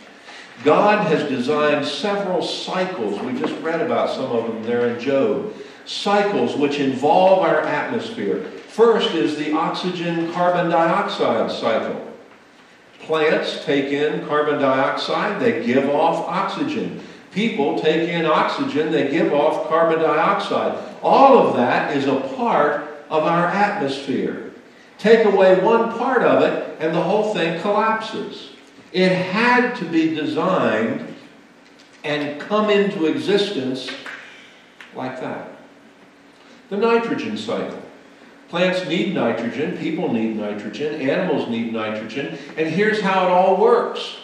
God 0.65 1.07
has 1.07 1.29
designed 1.29 1.87
several 1.87 2.43
cycles. 2.43 3.21
We 3.21 3.39
just 3.39 3.55
read 3.63 3.81
about 3.81 4.11
some 4.11 4.33
of 4.33 4.49
them 4.49 4.63
there 4.65 4.89
in 4.89 5.01
Job. 5.01 5.55
Cycles 5.87 6.57
which 6.57 6.81
involve 6.81 7.41
our 7.41 7.61
atmosphere. 7.61 8.45
First 8.67 9.15
is 9.15 9.37
the 9.37 9.53
oxygen 9.53 10.33
carbon 10.33 10.71
dioxide 10.71 11.51
cycle. 11.51 12.05
Plants 13.01 13.65
take 13.65 13.87
in 13.87 14.27
carbon 14.27 14.61
dioxide, 14.61 15.41
they 15.41 15.65
give 15.65 15.89
off 15.89 16.27
oxygen. 16.29 17.01
People 17.33 17.79
take 17.79 18.09
in 18.09 18.27
oxygen, 18.27 18.91
they 18.91 19.11
give 19.11 19.33
off 19.33 19.69
carbon 19.69 20.01
dioxide. 20.01 20.88
All 21.03 21.39
of 21.39 21.57
that 21.57 21.97
is 21.97 22.07
a 22.07 22.21
part 22.37 23.05
of 23.09 23.25
our 23.25 23.47
atmosphere. 23.47 24.53
Take 24.99 25.25
away 25.25 25.61
one 25.61 25.93
part 25.93 26.23
of 26.23 26.43
it, 26.43 26.77
and 26.81 26.95
the 26.95 27.03
whole 27.03 27.33
thing 27.33 27.61
collapses. 27.61 28.51
It 28.93 29.13
had 29.13 29.77
to 29.77 29.85
be 29.85 30.15
designed 30.15 31.15
and 32.05 32.41
come 32.41 32.71
into 32.71 33.07
existence 33.07 33.91
like 34.95 35.21
that. 35.21 35.51
The 36.71 36.77
nitrogen 36.77 37.37
cycle. 37.37 37.83
Plants 38.49 38.87
need 38.89 39.15
nitrogen, 39.15 39.77
people 39.77 40.13
need 40.13 40.37
nitrogen, 40.37 41.01
animals 41.03 41.49
need 41.49 41.73
nitrogen, 41.73 42.39
and 42.57 42.69
here's 42.69 43.01
how 43.01 43.27
it 43.27 43.31
all 43.31 43.57
works. 43.57 44.17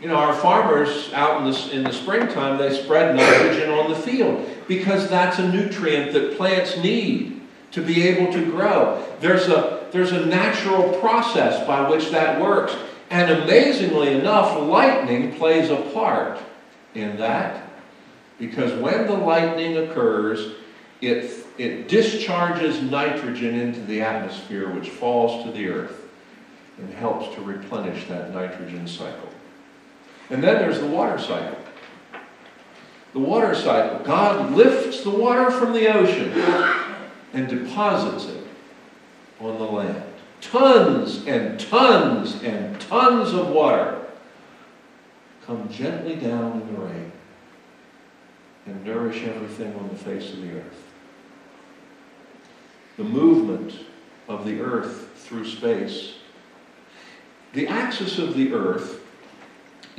You 0.00 0.08
know, 0.08 0.16
our 0.16 0.34
farmers 0.34 1.12
out 1.12 1.42
in 1.42 1.50
the, 1.50 1.76
in 1.76 1.84
the 1.84 1.92
springtime, 1.92 2.56
they 2.56 2.74
spread 2.74 3.14
nitrogen 3.14 3.68
on 3.70 3.90
the 3.90 3.96
field 3.96 4.48
because 4.66 5.08
that's 5.10 5.38
a 5.38 5.46
nutrient 5.46 6.12
that 6.14 6.36
plants 6.38 6.78
need 6.78 7.42
to 7.72 7.82
be 7.82 8.08
able 8.08 8.32
to 8.32 8.44
grow. 8.46 9.06
There's 9.20 9.48
a, 9.48 9.86
there's 9.92 10.12
a 10.12 10.24
natural 10.24 10.98
process 11.00 11.66
by 11.66 11.88
which 11.88 12.10
that 12.10 12.40
works. 12.40 12.74
And 13.10 13.30
amazingly 13.42 14.14
enough, 14.14 14.58
lightning 14.58 15.34
plays 15.34 15.68
a 15.68 15.76
part 15.92 16.40
in 16.94 17.16
that 17.18 17.68
because 18.38 18.72
when 18.80 19.06
the 19.06 19.14
lightning 19.14 19.76
occurs, 19.76 20.54
it, 21.00 21.46
it 21.58 21.88
discharges 21.88 22.80
nitrogen 22.80 23.58
into 23.58 23.80
the 23.82 24.00
atmosphere, 24.00 24.70
which 24.70 24.88
falls 24.88 25.44
to 25.44 25.52
the 25.52 25.68
earth 25.68 26.08
and 26.78 26.92
helps 26.94 27.34
to 27.34 27.42
replenish 27.42 28.06
that 28.06 28.32
nitrogen 28.32 28.86
cycle. 28.86 29.29
And 30.30 30.42
then 30.42 30.56
there's 30.56 30.78
the 30.78 30.86
water 30.86 31.18
cycle. 31.18 31.58
The 33.12 33.18
water 33.18 33.54
cycle. 33.54 33.98
God 34.04 34.52
lifts 34.52 35.02
the 35.02 35.10
water 35.10 35.50
from 35.50 35.72
the 35.72 35.92
ocean 35.92 36.32
and 37.32 37.48
deposits 37.48 38.26
it 38.26 38.46
on 39.40 39.58
the 39.58 39.64
land. 39.64 40.04
Tons 40.40 41.26
and 41.26 41.58
tons 41.58 42.42
and 42.42 42.80
tons 42.80 43.32
of 43.32 43.48
water 43.48 44.06
come 45.44 45.68
gently 45.68 46.14
down 46.14 46.60
in 46.60 46.72
the 46.72 46.80
rain 46.80 47.12
and 48.66 48.84
nourish 48.84 49.24
everything 49.24 49.74
on 49.74 49.88
the 49.88 49.96
face 49.96 50.32
of 50.32 50.40
the 50.42 50.52
earth. 50.52 50.84
The 52.96 53.04
movement 53.04 53.74
of 54.28 54.44
the 54.44 54.60
earth 54.60 55.10
through 55.16 55.46
space. 55.46 56.14
The 57.52 57.66
axis 57.66 58.18
of 58.18 58.34
the 58.34 58.52
earth 58.52 58.99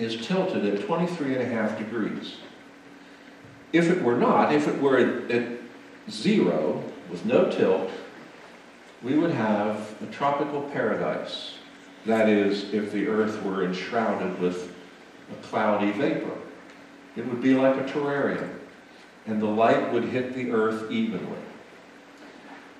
is 0.01 0.25
tilted 0.25 0.65
at 0.65 0.85
23 0.85 1.35
and 1.35 1.41
a 1.41 1.45
half 1.45 1.77
degrees. 1.77 2.37
If 3.71 3.89
it 3.89 4.01
were 4.01 4.17
not, 4.17 4.53
if 4.53 4.67
it 4.67 4.81
were 4.81 4.97
at 4.97 5.59
zero, 6.09 6.83
with 7.09 7.25
no 7.25 7.51
tilt, 7.51 7.91
we 9.03 9.17
would 9.17 9.31
have 9.31 9.95
a 10.01 10.05
tropical 10.07 10.61
paradise. 10.61 11.55
That 12.05 12.29
is, 12.29 12.73
if 12.73 12.91
the 12.91 13.07
earth 13.07 13.43
were 13.43 13.63
enshrouded 13.63 14.39
with 14.39 14.73
a 15.31 15.47
cloudy 15.47 15.91
vapor. 15.91 16.37
It 17.15 17.25
would 17.27 17.41
be 17.41 17.53
like 17.53 17.75
a 17.75 17.83
terrarium, 17.83 18.57
and 19.27 19.41
the 19.41 19.47
light 19.47 19.91
would 19.91 20.05
hit 20.05 20.33
the 20.33 20.51
earth 20.51 20.89
evenly. 20.89 21.37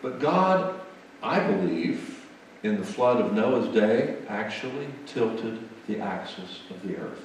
But 0.01 0.19
God, 0.19 0.79
I 1.21 1.39
believe, 1.39 2.25
in 2.63 2.77
the 2.77 2.85
flood 2.85 3.19
of 3.19 3.33
Noah's 3.33 3.73
day, 3.73 4.17
actually 4.27 4.87
tilted 5.05 5.67
the 5.91 5.99
axis 5.99 6.61
of 6.69 6.81
the 6.87 6.97
earth. 6.97 7.19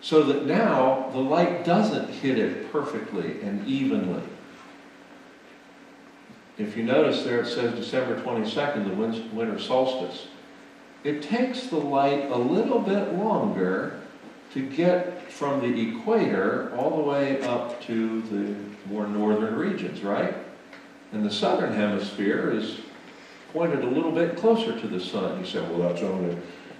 So 0.00 0.22
that 0.24 0.46
now 0.46 1.08
the 1.12 1.18
light 1.18 1.64
doesn't 1.64 2.08
hit 2.08 2.38
it 2.38 2.70
perfectly 2.70 3.40
and 3.42 3.66
evenly. 3.66 4.22
If 6.56 6.76
you 6.76 6.82
notice 6.82 7.22
there 7.24 7.40
it 7.40 7.46
says 7.46 7.74
December 7.74 8.20
22nd, 8.20 8.88
the 8.88 9.34
winter 9.34 9.58
solstice. 9.58 10.26
It 11.04 11.22
takes 11.22 11.66
the 11.68 11.76
light 11.76 12.30
a 12.30 12.36
little 12.36 12.80
bit 12.80 13.14
longer 13.14 14.00
to 14.52 14.68
get 14.68 15.30
from 15.30 15.60
the 15.60 15.90
equator 15.90 16.74
all 16.76 16.96
the 16.96 17.02
way 17.02 17.40
up 17.42 17.80
to 17.82 18.22
the 18.22 18.54
more 18.92 19.06
northern 19.06 19.54
regions, 19.54 20.02
right? 20.02 20.34
And 21.12 21.24
the 21.24 21.30
southern 21.30 21.72
hemisphere 21.72 22.50
is 22.50 22.80
pointed 23.52 23.84
a 23.84 23.86
little 23.86 24.12
bit 24.12 24.36
closer 24.36 24.78
to 24.78 24.88
the 24.88 25.00
sun. 25.00 25.38
You 25.40 25.46
say, 25.46 25.60
well, 25.60 25.88
that's 25.88 26.02
only 26.02 26.36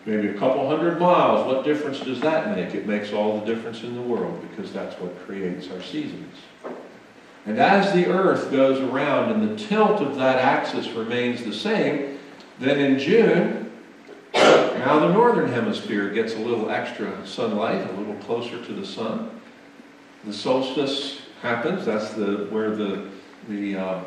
maybe 0.09 0.29
a 0.29 0.38
couple 0.38 0.66
hundred 0.66 0.99
miles. 0.99 1.47
What 1.47 1.64
difference 1.64 2.01
does 2.01 2.21
that 2.21 2.57
make? 2.57 2.75
It 2.75 2.87
makes 2.87 3.12
all 3.12 3.40
the 3.40 3.55
difference 3.55 3.83
in 3.83 3.94
the 3.94 4.01
world 4.01 4.40
because 4.49 4.73
that's 4.73 4.99
what 4.99 5.18
creates 5.27 5.71
our 5.71 5.83
seasons. 5.83 6.35
And 7.44 7.59
as 7.59 7.92
the 7.92 8.07
earth 8.07 8.51
goes 8.51 8.81
around 8.81 9.33
and 9.33 9.51
the 9.51 9.62
tilt 9.62 10.01
of 10.01 10.16
that 10.16 10.38
axis 10.38 10.88
remains 10.88 11.44
the 11.44 11.53
same, 11.53 12.18
then 12.59 12.79
in 12.81 12.99
June, 12.99 13.71
now 14.35 14.99
the 14.99 15.12
northern 15.12 15.53
hemisphere 15.53 16.09
gets 16.09 16.35
a 16.35 16.38
little 16.38 16.71
extra 16.71 17.27
sunlight, 17.27 17.88
a 17.90 17.92
little 17.92 18.16
closer 18.16 18.64
to 18.64 18.73
the 18.73 18.87
sun. 18.87 19.31
The 20.25 20.33
solstice 20.33 21.21
happens. 21.42 21.85
That's 21.85 22.11
the 22.11 22.47
where 22.51 22.75
the 22.75 23.09
the 23.49 23.77
uh, 23.77 24.01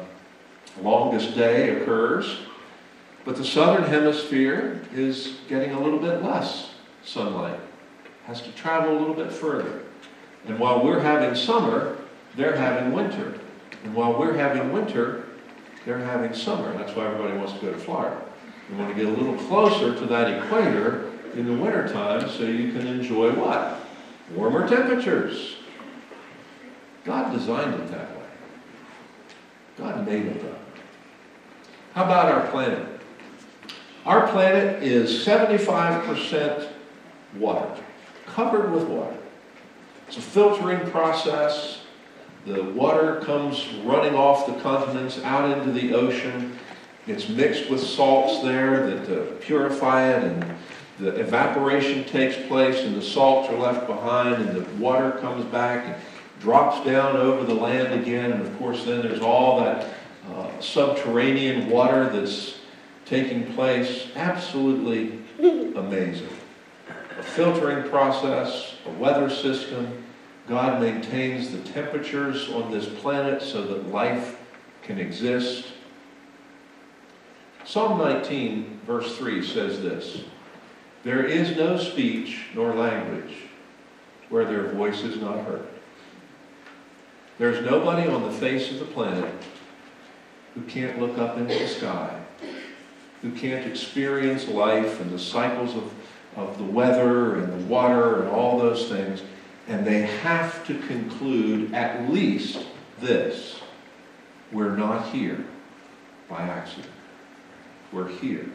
longest 0.82 1.36
day 1.36 1.82
occurs. 1.82 2.40
But 3.24 3.36
the 3.36 3.46
southern 3.46 3.84
hemisphere 3.84 4.82
is 4.94 5.38
getting 5.48 5.72
a 5.72 5.80
little 5.80 6.00
bit 6.00 6.24
less 6.24 6.72
sunlight, 7.04 7.60
has 8.26 8.42
to 8.42 8.52
travel 8.54 8.98
a 8.98 9.00
little 9.00 9.14
bit 9.14 9.32
further. 9.32 9.84
And 10.48 10.58
while 10.58 10.84
we're 10.84 11.00
having 11.00 11.36
summer, 11.36 11.98
they're 12.36 12.56
having 12.56 12.94
winter. 12.94 13.40
And 13.84 13.94
while 13.94 14.18
we're 14.18 14.34
having 14.34 14.72
winter, 14.72 15.26
they're 15.86 16.00
having 16.00 16.34
summer. 16.34 16.76
That's 16.78 16.96
why 16.96 17.06
everybody 17.06 17.38
wants 17.38 17.54
to 17.54 17.60
go 17.60 17.72
to 17.72 17.78
Florida. 17.78 18.22
You 18.70 18.78
want 18.78 18.96
to 18.96 18.96
get 18.96 19.06
a 19.06 19.16
little 19.16 19.36
closer 19.48 19.94
to 19.94 20.06
that 20.08 20.44
equator 20.44 21.12
in 21.36 21.46
the 21.46 21.54
wintertime 21.54 22.30
so 22.30 22.44
you 22.44 22.72
can 22.72 22.88
enjoy 22.88 23.32
what? 23.34 23.80
Warmer 24.36 24.68
temperatures. 24.68 25.58
God 27.04 27.34
designed 27.34 27.74
it 27.76 27.92
that 27.92 28.16
way. 28.18 28.26
God 29.78 30.06
made 30.06 30.26
it 30.26 30.42
that 30.42 30.52
way. 30.52 30.58
How 31.94 32.06
about 32.06 32.32
our 32.32 32.48
planet? 32.50 33.01
Our 34.06 34.28
planet 34.30 34.82
is 34.82 35.26
75% 35.26 36.68
water, 37.36 37.84
covered 38.26 38.72
with 38.72 38.86
water. 38.86 39.16
It's 40.08 40.18
a 40.18 40.22
filtering 40.22 40.90
process. 40.90 41.82
The 42.48 42.64
water 42.64 43.22
comes 43.22 43.68
running 43.86 44.16
off 44.16 44.48
the 44.48 44.60
continents 44.62 45.20
out 45.24 45.56
into 45.56 45.72
the 45.72 45.94
ocean. 45.94 46.58
It's 47.06 47.30
mixed 47.30 47.70
with 47.70 47.80
salts 47.80 48.42
there 48.42 48.88
that 48.90 49.22
uh, 49.22 49.26
purify 49.40 50.10
it, 50.10 50.24
and 50.24 50.56
the 51.00 51.10
evaporation 51.20 52.04
takes 52.06 52.36
place, 52.48 52.82
and 52.82 52.96
the 52.96 53.02
salts 53.04 53.50
are 53.50 53.58
left 53.58 53.86
behind, 53.86 54.36
and 54.36 54.56
the 54.56 54.84
water 54.84 55.12
comes 55.20 55.46
back 55.46 55.86
and 55.86 55.96
drops 56.40 56.84
down 56.84 57.18
over 57.18 57.44
the 57.44 57.54
land 57.54 57.94
again. 57.94 58.32
And 58.32 58.42
of 58.42 58.58
course, 58.58 58.84
then 58.84 59.04
there's 59.04 59.22
all 59.22 59.60
that 59.60 59.94
uh, 60.34 60.60
subterranean 60.60 61.70
water 61.70 62.10
that's 62.10 62.61
taking 63.12 63.44
place. 63.56 64.08
Absolutely 64.16 65.20
amazing. 65.38 66.30
A 67.20 67.22
filtering 67.22 67.88
process, 67.90 68.76
a 68.86 68.90
weather 68.92 69.30
system. 69.30 70.06
God 70.48 70.82
maintains 70.82 71.52
the 71.52 71.60
temperatures 71.74 72.50
on 72.50 72.72
this 72.72 72.88
planet 72.88 73.42
so 73.42 73.64
that 73.64 73.90
life 73.90 74.40
can 74.82 74.98
exist. 74.98 75.68
Psalm 77.66 78.00
19, 78.00 78.80
verse 78.88 79.18
3 79.18 79.46
says 79.46 79.82
this 79.82 80.24
There 81.04 81.26
is 81.26 81.58
no 81.58 81.78
speech 81.78 82.46
nor 82.56 82.74
language 82.74 83.36
where 84.30 84.46
their 84.46 84.72
voice 84.72 85.04
is 85.04 85.18
not 85.18 85.40
heard. 85.40 85.68
There's 87.38 87.64
nobody 87.66 88.08
on 88.10 88.24
the 88.24 88.32
face 88.32 88.72
of 88.72 88.80
the 88.80 88.86
planet 88.86 89.34
who 90.56 90.62
can't 90.62 90.98
look 90.98 91.18
up 91.18 91.38
into 91.38 91.60
the 91.60 91.68
sky 91.68 92.21
who 93.22 93.32
can't 93.32 93.66
experience 93.68 94.48
life 94.48 95.00
and 95.00 95.12
the 95.12 95.20
cycles 95.20 95.76
of, 95.76 95.94
of 96.36 96.58
the 96.58 96.64
weather 96.64 97.36
and 97.36 97.54
the 97.54 97.68
water 97.68 98.22
and 98.22 98.30
all 98.30 98.58
those 98.58 98.90
things. 98.90 99.22
And 99.68 99.86
they 99.86 100.02
have 100.02 100.66
to 100.68 100.78
conclude 100.80 101.74
at 101.74 102.10
least 102.10 102.66
this 103.00 103.62
we're 104.52 104.76
not 104.76 105.10
here 105.10 105.46
by 106.28 106.42
accident, 106.42 106.92
we're 107.92 108.10
here 108.10 108.50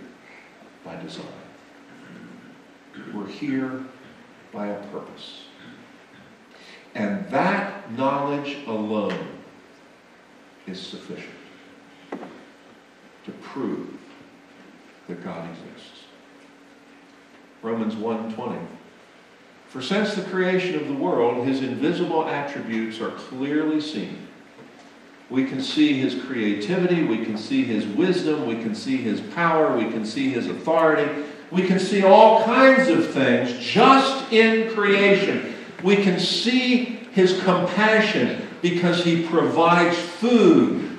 by 0.85 0.97
design. 1.01 1.25
We're 3.15 3.27
here 3.27 3.85
by 4.53 4.69
a 4.69 4.83
purpose. 4.87 5.45
And 6.95 7.29
that 7.31 7.93
knowledge 7.93 8.57
alone 8.67 9.29
is 10.67 10.81
sufficient 10.81 11.35
to 13.25 13.33
prove 13.33 13.99
that 15.09 15.25
God 15.25 15.49
exists. 15.51 16.05
Romans 17.63 17.95
1:20. 17.95 18.59
For 19.69 19.83
since 19.83 20.15
the 20.15 20.23
creation 20.23 20.77
of 20.77 20.87
the 20.87 20.95
world, 20.95 21.47
his 21.47 21.63
invisible 21.63 22.27
attributes 22.29 23.01
are 23.01 23.11
clearly 23.11 23.81
seen. 23.81 24.27
We 25.29 25.45
can 25.45 25.61
see 25.61 25.95
his 25.95 26.23
creativity, 26.25 27.03
we 27.03 27.25
can 27.25 27.37
see 27.37 27.65
his 27.65 27.85
wisdom, 27.85 28.47
we 28.47 28.63
can 28.63 28.75
see 28.75 28.99
his 28.99 29.21
power, 29.21 29.77
we 29.77 29.91
can 29.91 30.07
see 30.07 30.31
his 30.31 30.47
authority, 30.47 31.25
we 31.51 31.67
can 31.67 31.81
see 31.81 32.05
all 32.05 32.45
kinds 32.45 32.89
of 32.89 33.13
things 33.13 33.53
just 33.59 34.33
in 34.33 34.73
creation. 34.73 35.55
We 35.83 35.97
can 35.97 36.21
see 36.21 36.85
his 37.13 37.43
compassion 37.43 38.47
because 38.63 39.05
he 39.05 39.27
provides 39.27 39.99
food 39.99 40.99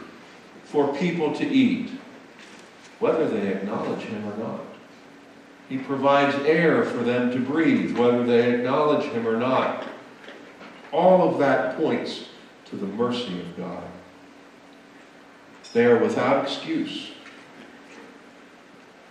for 0.66 0.94
people 0.96 1.34
to 1.36 1.48
eat, 1.48 1.90
whether 3.00 3.28
they 3.28 3.48
acknowledge 3.50 4.02
him 4.02 4.26
or 4.28 4.38
not. 4.38 4.62
He 5.70 5.78
provides 5.78 6.36
air 6.46 6.84
for 6.86 7.00
them 7.00 7.32
to 7.32 7.40
breathe, 7.40 7.98
whether 7.98 8.24
they 8.24 8.56
acknowledge 8.56 9.06
him 9.06 9.28
or 9.28 9.38
not. 9.38 9.86
All 10.92 11.30
of 11.30 11.40
that 11.40 11.78
points 11.78 12.30
to 12.66 12.76
the 12.76 12.86
mercy 12.86 13.40
of 13.42 13.58
God. 13.58 13.84
They 15.74 15.86
are 15.86 16.00
without 16.00 16.44
excuse. 16.44 17.12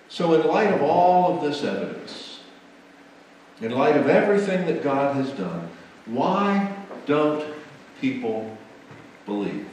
So, 0.08 0.32
in 0.34 0.46
light 0.46 0.72
of 0.72 0.82
all 0.82 1.36
of 1.36 1.42
this 1.42 1.62
evidence, 1.62 2.40
in 3.60 3.72
light 3.72 3.96
of 3.96 4.08
everything 4.08 4.66
that 4.66 4.82
God 4.82 5.16
has 5.16 5.30
done, 5.30 5.68
why 6.06 6.74
don't 7.04 7.44
people 8.00 8.56
believe? 9.26 9.68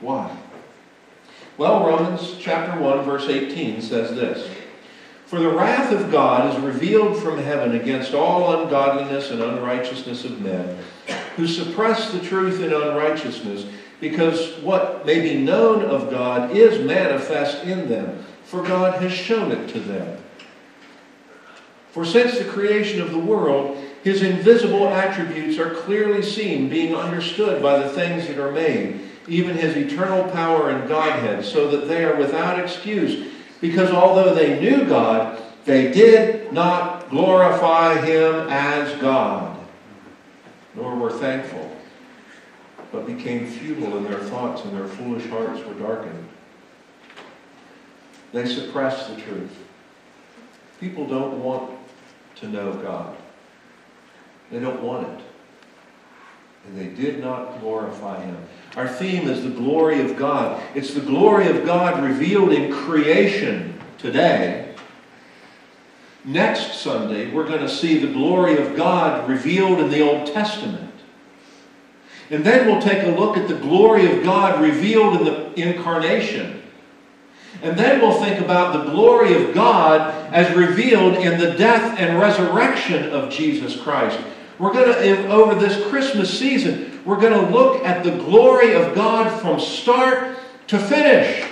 Why? 0.00 0.34
Well, 1.58 1.84
Romans 1.84 2.36
chapter 2.38 2.80
1, 2.80 3.02
verse 3.02 3.28
18 3.28 3.82
says 3.82 4.14
this 4.14 4.48
For 5.26 5.40
the 5.40 5.50
wrath 5.50 5.90
of 5.90 6.12
God 6.12 6.54
is 6.54 6.62
revealed 6.62 7.20
from 7.20 7.36
heaven 7.36 7.74
against 7.74 8.14
all 8.14 8.62
ungodliness 8.62 9.32
and 9.32 9.42
unrighteousness 9.42 10.24
of 10.24 10.40
men, 10.40 10.78
who 11.34 11.48
suppress 11.48 12.12
the 12.12 12.20
truth 12.20 12.62
in 12.62 12.72
unrighteousness, 12.72 13.66
because 14.00 14.56
what 14.60 15.04
may 15.04 15.20
be 15.20 15.42
known 15.42 15.82
of 15.84 16.12
God 16.12 16.56
is 16.56 16.86
manifest 16.86 17.64
in 17.64 17.88
them, 17.88 18.24
for 18.44 18.62
God 18.62 19.02
has 19.02 19.10
shown 19.10 19.50
it 19.50 19.68
to 19.70 19.80
them. 19.80 20.22
For 21.90 22.04
since 22.04 22.38
the 22.38 22.44
creation 22.44 23.02
of 23.02 23.10
the 23.10 23.18
world, 23.18 23.76
his 24.04 24.22
invisible 24.22 24.86
attributes 24.86 25.58
are 25.58 25.74
clearly 25.74 26.22
seen, 26.22 26.68
being 26.68 26.94
understood 26.94 27.60
by 27.60 27.80
the 27.80 27.88
things 27.88 28.28
that 28.28 28.38
are 28.38 28.52
made 28.52 29.07
even 29.28 29.56
his 29.56 29.76
eternal 29.76 30.30
power 30.30 30.70
and 30.70 30.88
Godhead, 30.88 31.44
so 31.44 31.68
that 31.70 31.86
they 31.86 32.04
are 32.04 32.16
without 32.16 32.58
excuse, 32.58 33.28
because 33.60 33.90
although 33.90 34.34
they 34.34 34.58
knew 34.60 34.84
God, 34.84 35.42
they 35.64 35.92
did 35.92 36.52
not 36.52 37.10
glorify 37.10 38.00
him 38.04 38.48
as 38.48 38.98
God, 39.00 39.58
nor 40.74 40.94
were 40.96 41.12
thankful, 41.12 41.76
but 42.90 43.06
became 43.06 43.46
futile 43.46 43.98
in 43.98 44.04
their 44.04 44.20
thoughts, 44.20 44.64
and 44.64 44.74
their 44.74 44.88
foolish 44.88 45.26
hearts 45.28 45.62
were 45.64 45.74
darkened. 45.74 46.28
They 48.32 48.46
suppressed 48.46 49.14
the 49.14 49.20
truth. 49.20 49.56
People 50.80 51.06
don't 51.06 51.42
want 51.42 51.78
to 52.36 52.48
know 52.48 52.72
God. 52.74 53.16
They 54.50 54.60
don't 54.60 54.82
want 54.82 55.08
it. 55.08 55.24
And 56.68 56.78
they 56.78 57.02
did 57.02 57.20
not 57.20 57.60
glorify 57.60 58.22
him. 58.22 58.36
Our 58.76 58.86
theme 58.86 59.26
is 59.26 59.42
the 59.42 59.50
glory 59.50 60.02
of 60.02 60.16
God. 60.16 60.62
It's 60.74 60.92
the 60.92 61.00
glory 61.00 61.48
of 61.48 61.64
God 61.64 62.04
revealed 62.04 62.52
in 62.52 62.70
creation 62.70 63.80
today. 63.96 64.74
Next 66.26 66.74
Sunday, 66.80 67.30
we're 67.30 67.48
going 67.48 67.62
to 67.62 67.70
see 67.70 67.98
the 67.98 68.12
glory 68.12 68.58
of 68.58 68.76
God 68.76 69.26
revealed 69.28 69.78
in 69.78 69.88
the 69.88 70.02
Old 70.02 70.26
Testament. 70.26 70.92
And 72.28 72.44
then 72.44 72.66
we'll 72.66 72.82
take 72.82 73.02
a 73.02 73.18
look 73.18 73.38
at 73.38 73.48
the 73.48 73.56
glory 73.56 74.14
of 74.14 74.22
God 74.22 74.60
revealed 74.60 75.16
in 75.16 75.24
the 75.24 75.58
incarnation. 75.58 76.62
And 77.62 77.78
then 77.78 78.02
we'll 78.02 78.20
think 78.20 78.40
about 78.40 78.74
the 78.74 78.90
glory 78.90 79.42
of 79.42 79.54
God 79.54 80.14
as 80.34 80.54
revealed 80.54 81.14
in 81.14 81.40
the 81.40 81.52
death 81.52 81.98
and 81.98 82.20
resurrection 82.20 83.10
of 83.10 83.30
Jesus 83.30 83.80
Christ. 83.80 84.20
We're 84.58 84.72
going 84.72 84.92
to, 84.92 85.28
over 85.28 85.54
this 85.54 85.86
Christmas 85.88 86.36
season, 86.36 87.00
we're 87.04 87.20
going 87.20 87.32
to 87.32 87.50
look 87.52 87.84
at 87.84 88.02
the 88.02 88.10
glory 88.10 88.74
of 88.74 88.94
God 88.94 89.40
from 89.40 89.60
start 89.60 90.36
to 90.66 90.78
finish. 90.78 91.48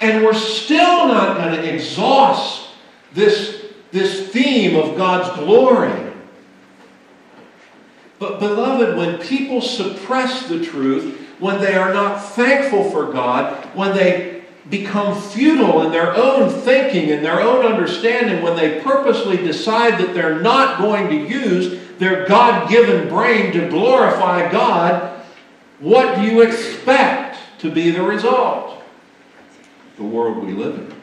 And 0.00 0.24
we're 0.24 0.32
still 0.32 1.08
not 1.08 1.36
going 1.36 1.56
to 1.56 1.74
exhaust 1.74 2.68
this, 3.12 3.66
this 3.90 4.28
theme 4.28 4.76
of 4.76 4.96
God's 4.96 5.38
glory. 5.38 6.12
But, 8.18 8.38
beloved, 8.38 8.96
when 8.96 9.18
people 9.18 9.60
suppress 9.60 10.46
the 10.46 10.64
truth, 10.64 11.18
when 11.38 11.60
they 11.60 11.74
are 11.74 11.92
not 11.92 12.18
thankful 12.18 12.90
for 12.90 13.12
God, 13.12 13.64
when 13.74 13.94
they 13.96 14.39
become 14.68 15.20
futile 15.20 15.82
in 15.82 15.90
their 15.90 16.14
own 16.14 16.50
thinking 16.50 17.10
and 17.10 17.24
their 17.24 17.40
own 17.40 17.64
understanding 17.64 18.42
when 18.42 18.56
they 18.56 18.80
purposely 18.80 19.36
decide 19.36 19.98
that 19.98 20.12
they're 20.12 20.40
not 20.40 20.78
going 20.78 21.08
to 21.08 21.16
use 21.16 21.80
their 21.98 22.26
God 22.26 22.68
given 22.68 23.08
brain 23.08 23.52
to 23.52 23.68
glorify 23.68 24.50
God, 24.50 25.22
what 25.78 26.16
do 26.16 26.22
you 26.22 26.42
expect 26.42 27.38
to 27.58 27.70
be 27.70 27.90
the 27.90 28.02
result? 28.02 28.82
The 29.96 30.04
world 30.04 30.44
we 30.44 30.52
live 30.52 30.76
in. 30.76 30.94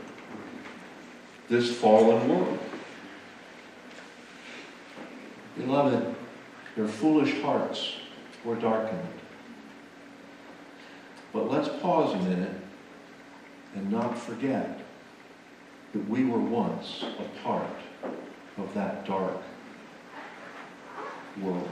This 1.50 1.76
fallen 1.76 2.28
world. 2.30 2.60
Beloved, 5.58 6.16
their 6.76 6.88
foolish 6.88 7.42
hearts 7.42 7.96
were 8.44 8.56
darkened. 8.56 9.08
But 11.34 11.52
let's 11.52 11.70
pause 11.82 12.14
a 12.14 12.20
minute 12.20 12.54
and 13.78 13.92
not 13.92 14.18
forget 14.18 14.80
that 15.94 16.10
we 16.10 16.26
were 16.26 16.40
once 16.40 17.04
a 17.20 17.44
part 17.44 17.78
of 18.58 18.74
that 18.74 19.06
dark 19.06 19.38
world. 21.40 21.70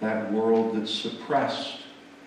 That 0.00 0.32
world 0.32 0.74
that 0.74 0.88
suppressed 0.88 1.78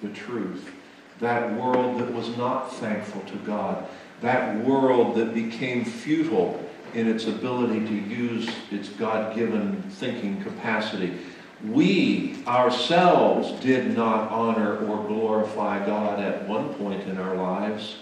the 0.02 0.08
truth. 0.10 0.72
That 1.20 1.54
world 1.56 2.00
that 2.00 2.14
was 2.14 2.38
not 2.38 2.74
thankful 2.74 3.22
to 3.24 3.36
God. 3.40 3.88
That 4.22 4.64
world 4.64 5.16
that 5.18 5.34
became 5.34 5.84
futile 5.84 6.64
in 6.94 7.10
its 7.10 7.28
ability 7.28 7.86
to 7.86 7.94
use 7.94 8.50
its 8.72 8.88
God 8.88 9.36
given 9.36 9.82
thinking 9.90 10.42
capacity. 10.42 11.20
We 11.66 12.38
ourselves 12.48 13.60
did 13.62 13.98
not 13.98 14.32
honor 14.32 14.78
or 14.88 15.06
glorify 15.08 15.86
God 15.86 16.20
at 16.22 16.48
one 16.48 16.74
point 16.76 17.04
in 17.04 17.18
our 17.18 17.36
lives. 17.36 17.98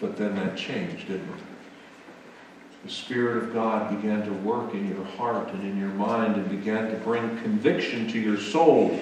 But 0.00 0.16
then 0.16 0.36
that 0.36 0.56
changed, 0.56 1.08
didn't 1.08 1.28
it? 1.28 1.44
The 2.84 2.90
Spirit 2.90 3.42
of 3.42 3.52
God 3.52 4.00
began 4.00 4.24
to 4.24 4.32
work 4.32 4.72
in 4.72 4.88
your 4.88 5.04
heart 5.04 5.48
and 5.50 5.62
in 5.64 5.78
your 5.78 5.90
mind 5.90 6.36
and 6.36 6.48
began 6.48 6.90
to 6.90 6.96
bring 6.98 7.22
conviction 7.42 8.08
to 8.08 8.18
your 8.18 8.38
soul. 8.38 8.98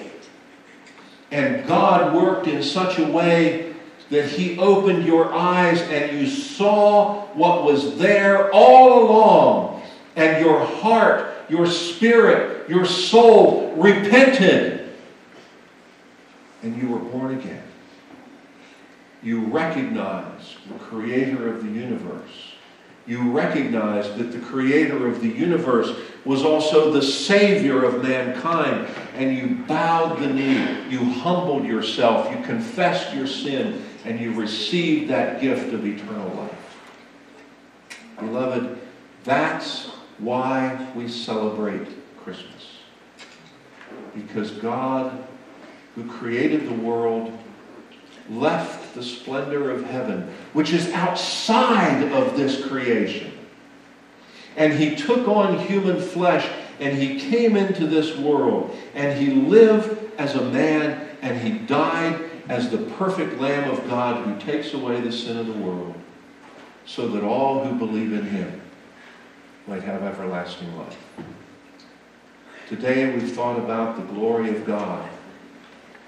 And 1.29 1.67
God 1.67 2.15
worked 2.15 2.47
in 2.47 2.63
such 2.63 2.97
a 2.97 3.05
way 3.05 3.75
that 4.09 4.29
He 4.29 4.57
opened 4.57 5.05
your 5.05 5.33
eyes 5.33 5.81
and 5.81 6.19
you 6.19 6.27
saw 6.27 7.25
what 7.33 7.63
was 7.63 7.97
there 7.97 8.51
all 8.51 9.03
along. 9.03 9.83
And 10.15 10.43
your 10.43 10.65
heart, 10.65 11.31
your 11.47 11.67
spirit, 11.67 12.67
your 12.67 12.85
soul 12.85 13.73
repented. 13.75 14.89
And 16.63 16.81
you 16.81 16.89
were 16.89 16.99
born 16.99 17.37
again 17.37 17.61
you 19.23 19.41
recognize 19.45 20.55
the 20.71 20.77
creator 20.79 21.49
of 21.49 21.63
the 21.63 21.71
universe. 21.71 22.53
You 23.07 23.31
recognize 23.31 24.13
that 24.17 24.31
the 24.33 24.39
creator 24.39 25.07
of 25.07 25.21
the 25.21 25.29
universe 25.29 25.97
was 26.25 26.43
also 26.43 26.91
the 26.91 27.01
savior 27.01 27.85
of 27.85 28.03
mankind. 28.03 28.89
And 29.15 29.35
you 29.35 29.63
bowed 29.65 30.19
the 30.19 30.27
knee. 30.27 30.89
You 30.89 30.99
humbled 30.99 31.65
yourself. 31.65 32.29
You 32.29 32.43
confessed 32.43 33.15
your 33.15 33.27
sin. 33.27 33.85
And 34.03 34.19
you 34.19 34.33
received 34.33 35.09
that 35.09 35.41
gift 35.41 35.73
of 35.73 35.85
eternal 35.85 36.29
life. 36.35 36.77
Beloved, 38.19 38.77
that's 39.23 39.87
why 40.17 40.87
we 40.93 41.07
celebrate 41.07 41.87
Christmas. 42.23 42.79
Because 44.13 44.51
God, 44.51 45.25
who 45.95 46.09
created 46.09 46.67
the 46.67 46.73
world, 46.73 47.37
left 48.29 48.86
the 48.97 49.03
splendor 49.03 49.69
of 49.69 49.85
heaven, 49.85 50.33
which 50.53 50.73
is 50.73 50.91
outside 50.91 52.11
of 52.11 52.35
this 52.35 52.65
creation. 52.65 53.31
And 54.55 54.73
he 54.73 54.95
took 54.95 55.27
on 55.27 55.59
human 55.59 56.01
flesh 56.01 56.49
and 56.79 56.97
he 56.97 57.19
came 57.19 57.55
into 57.55 57.85
this 57.85 58.17
world 58.17 58.75
and 58.95 59.17
he 59.17 59.33
lived 59.33 59.97
as 60.17 60.33
a 60.33 60.41
man 60.49 61.07
and 61.21 61.39
he 61.39 61.59
died 61.59 62.19
as 62.49 62.71
the 62.71 62.79
perfect 62.97 63.39
Lamb 63.39 63.69
of 63.69 63.87
God 63.87 64.25
who 64.25 64.39
takes 64.39 64.73
away 64.73 64.99
the 64.99 65.11
sin 65.11 65.37
of 65.37 65.45
the 65.45 65.53
world 65.53 65.93
so 66.85 67.07
that 67.09 67.23
all 67.23 67.63
who 67.63 67.77
believe 67.77 68.13
in 68.13 68.25
him 68.25 68.61
might 69.67 69.83
have 69.83 70.01
everlasting 70.01 70.75
life. 70.75 70.97
Today 72.67 73.13
we've 73.13 73.31
thought 73.31 73.59
about 73.59 73.97
the 73.97 74.13
glory 74.13 74.49
of 74.49 74.65
God 74.65 75.07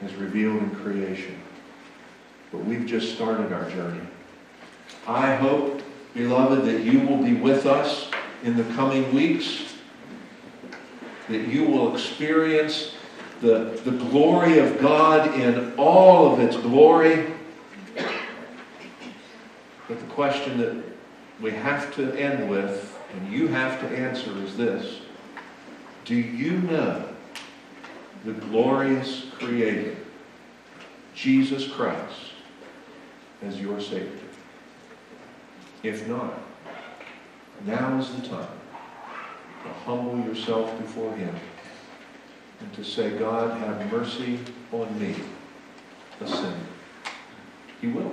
as 0.02 0.14
revealed 0.16 0.64
in 0.64 0.72
creation. 0.72 1.40
But 2.52 2.66
we've 2.66 2.86
just 2.86 3.16
started 3.16 3.54
our 3.54 3.70
journey. 3.70 4.02
I 5.08 5.36
hope, 5.36 5.82
beloved, 6.14 6.66
that 6.66 6.82
you 6.82 7.00
will 7.02 7.24
be 7.24 7.34
with 7.34 7.66
us 7.66 8.10
in 8.44 8.58
the 8.58 8.64
coming 8.76 9.14
weeks, 9.14 9.76
that 11.28 11.48
you 11.48 11.66
will 11.66 11.94
experience 11.94 12.94
the, 13.42 13.80
the 13.84 13.92
glory 13.92 14.60
of 14.60 14.80
God 14.80 15.40
in 15.40 15.74
all 15.78 16.34
of 16.34 16.40
its 16.40 16.58
glory. 16.58 17.34
But 19.88 20.00
the 20.00 20.08
question 20.08 20.58
that 20.60 20.84
we 21.42 21.52
have 21.52 21.94
to 21.96 22.14
end 22.14 22.50
with, 22.50 22.98
and 23.14 23.32
you 23.32 23.48
have 23.48 23.80
to 23.82 23.88
answer, 23.88 24.32
is 24.44 24.58
this 24.58 25.00
Do 26.06 26.16
you 26.16 26.60
know 26.60 27.08
the 28.26 28.34
glorious 28.34 29.26
Creator, 29.40 29.96
Jesus 31.16 31.68
Christ, 31.68 32.29
as 33.46 33.60
your 33.60 33.80
Savior? 33.80 34.10
If 35.84 36.08
not, 36.08 36.34
now 37.66 37.98
is 38.00 38.14
the 38.16 38.28
time 38.28 38.48
to 39.64 39.70
humble 39.86 40.20
yourself 40.26 40.78
before 40.80 41.14
Him 41.16 41.36
and 42.60 42.74
to 42.74 42.84
say, 42.84 43.12
God, 43.12 43.58
have 43.60 43.92
mercy 43.92 44.40
on 44.72 45.00
me, 45.00 45.16
a 46.22 46.28
sinner. 46.28 46.54
He 47.82 47.88
will. 47.88 48.12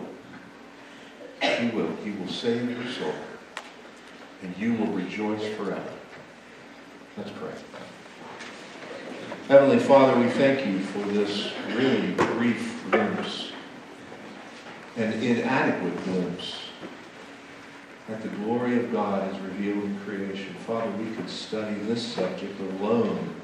He 1.43 1.69
will. 1.71 1.95
He 2.05 2.13
will 2.13 2.29
save 2.29 2.71
your 2.71 2.87
soul. 2.93 3.15
And 4.43 4.57
you 4.57 4.75
will 4.75 4.89
rejoice 4.89 5.45
forever. 5.57 5.93
Let's 7.17 7.31
pray. 7.31 7.51
Heavenly 9.49 9.79
Father, 9.79 10.19
we 10.21 10.29
thank 10.31 10.67
you 10.67 10.81
for 10.81 10.99
this 11.09 11.51
really 11.75 12.13
brief 12.13 12.85
glimpse, 12.91 13.53
an 14.97 15.13
inadequate 15.23 16.05
glimpse 16.05 16.57
at 18.09 18.23
the 18.23 18.29
glory 18.29 18.79
of 18.79 18.91
God 18.93 19.29
as 19.29 19.39
revealed 19.41 19.85
in 19.85 20.01
creation. 20.01 20.55
Father, 20.67 20.91
we 20.93 21.15
could 21.15 21.29
study 21.29 21.75
this 21.81 22.03
subject 22.03 22.59
alone 22.61 23.35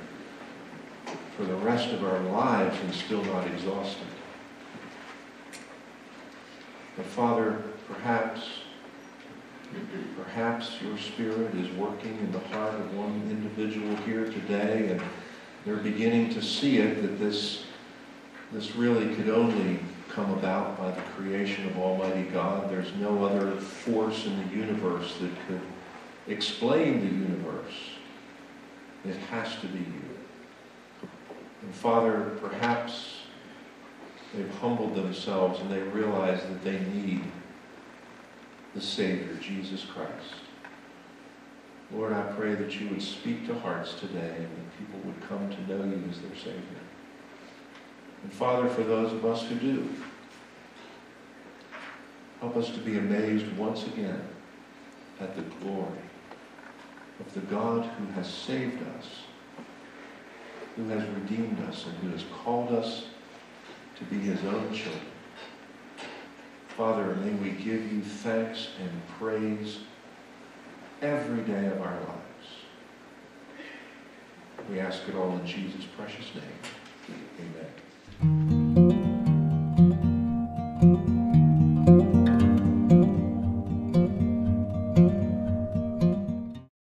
for 1.36 1.44
the 1.44 1.54
rest 1.56 1.92
of 1.92 2.04
our 2.04 2.20
lives 2.20 2.78
and 2.80 2.94
still 2.94 3.24
not 3.24 3.46
exhaust 3.46 3.98
it. 3.98 5.58
But 6.96 7.06
Father, 7.06 7.62
perhaps, 7.88 8.48
perhaps 10.16 10.80
your 10.80 10.96
Spirit 10.96 11.54
is 11.54 11.70
working 11.76 12.16
in 12.18 12.32
the 12.32 12.38
heart 12.38 12.74
of 12.74 12.96
one 12.96 13.28
individual 13.30 13.96
here 14.04 14.24
today 14.24 14.88
and 14.90 15.02
they're 15.64 15.76
beginning 15.76 16.30
to 16.30 16.42
see 16.42 16.78
it 16.78 17.02
that 17.02 17.18
this, 17.18 17.64
this 18.52 18.74
really 18.74 19.14
could 19.14 19.28
only 19.28 19.80
come 20.14 20.30
about 20.34 20.78
by 20.78 20.90
the 20.90 21.00
creation 21.16 21.66
of 21.66 21.78
Almighty 21.78 22.24
God. 22.24 22.70
There's 22.70 22.92
no 22.94 23.24
other 23.24 23.56
force 23.56 24.26
in 24.26 24.36
the 24.46 24.54
universe 24.54 25.16
that 25.20 25.30
could 25.46 25.60
explain 26.28 27.00
the 27.00 27.14
universe. 27.14 27.72
It 29.06 29.16
has 29.30 29.56
to 29.60 29.66
be 29.68 29.78
you. 29.78 31.08
And 31.62 31.74
Father, 31.74 32.36
perhaps 32.40 33.22
they've 34.34 34.54
humbled 34.56 34.94
themselves 34.94 35.60
and 35.60 35.70
they 35.70 35.80
realize 35.80 36.42
that 36.42 36.62
they 36.62 36.78
need 36.80 37.24
the 38.74 38.80
Savior, 38.80 39.34
Jesus 39.40 39.84
Christ. 39.84 40.34
Lord, 41.90 42.12
I 42.12 42.22
pray 42.32 42.54
that 42.54 42.80
you 42.80 42.88
would 42.88 43.02
speak 43.02 43.46
to 43.46 43.58
hearts 43.58 43.94
today 43.94 44.34
and 44.36 44.44
that 44.44 44.78
people 44.78 45.00
would 45.04 45.20
come 45.28 45.50
to 45.50 45.60
know 45.68 45.84
you 45.84 46.02
as 46.10 46.20
their 46.20 46.36
Savior. 46.36 46.81
And 48.22 48.32
Father, 48.32 48.68
for 48.68 48.82
those 48.82 49.12
of 49.12 49.24
us 49.24 49.42
who 49.44 49.56
do, 49.56 49.88
help 52.40 52.56
us 52.56 52.70
to 52.70 52.78
be 52.78 52.98
amazed 52.98 53.50
once 53.56 53.86
again 53.86 54.20
at 55.20 55.34
the 55.36 55.42
glory 55.64 55.98
of 57.20 57.34
the 57.34 57.40
God 57.40 57.84
who 57.84 58.06
has 58.12 58.28
saved 58.28 58.82
us, 58.96 59.06
who 60.76 60.88
has 60.88 61.06
redeemed 61.10 61.60
us, 61.68 61.86
and 61.86 61.94
who 61.98 62.10
has 62.10 62.24
called 62.42 62.72
us 62.72 63.06
to 63.96 64.04
be 64.04 64.18
his 64.18 64.42
own 64.44 64.72
children. 64.72 65.06
Father, 66.76 67.14
may 67.16 67.32
we 67.32 67.50
give 67.50 67.92
you 67.92 68.02
thanks 68.02 68.68
and 68.80 68.90
praise 69.18 69.80
every 71.02 71.42
day 71.44 71.66
of 71.66 71.80
our 71.80 72.00
lives. 72.00 72.22
We 74.70 74.80
ask 74.80 75.06
it 75.08 75.14
all 75.14 75.32
in 75.38 75.46
Jesus' 75.46 75.84
precious 75.96 76.34
name. 76.34 77.18
Amen. 77.38 77.81
Thank 78.22 78.52
you. 78.52 78.61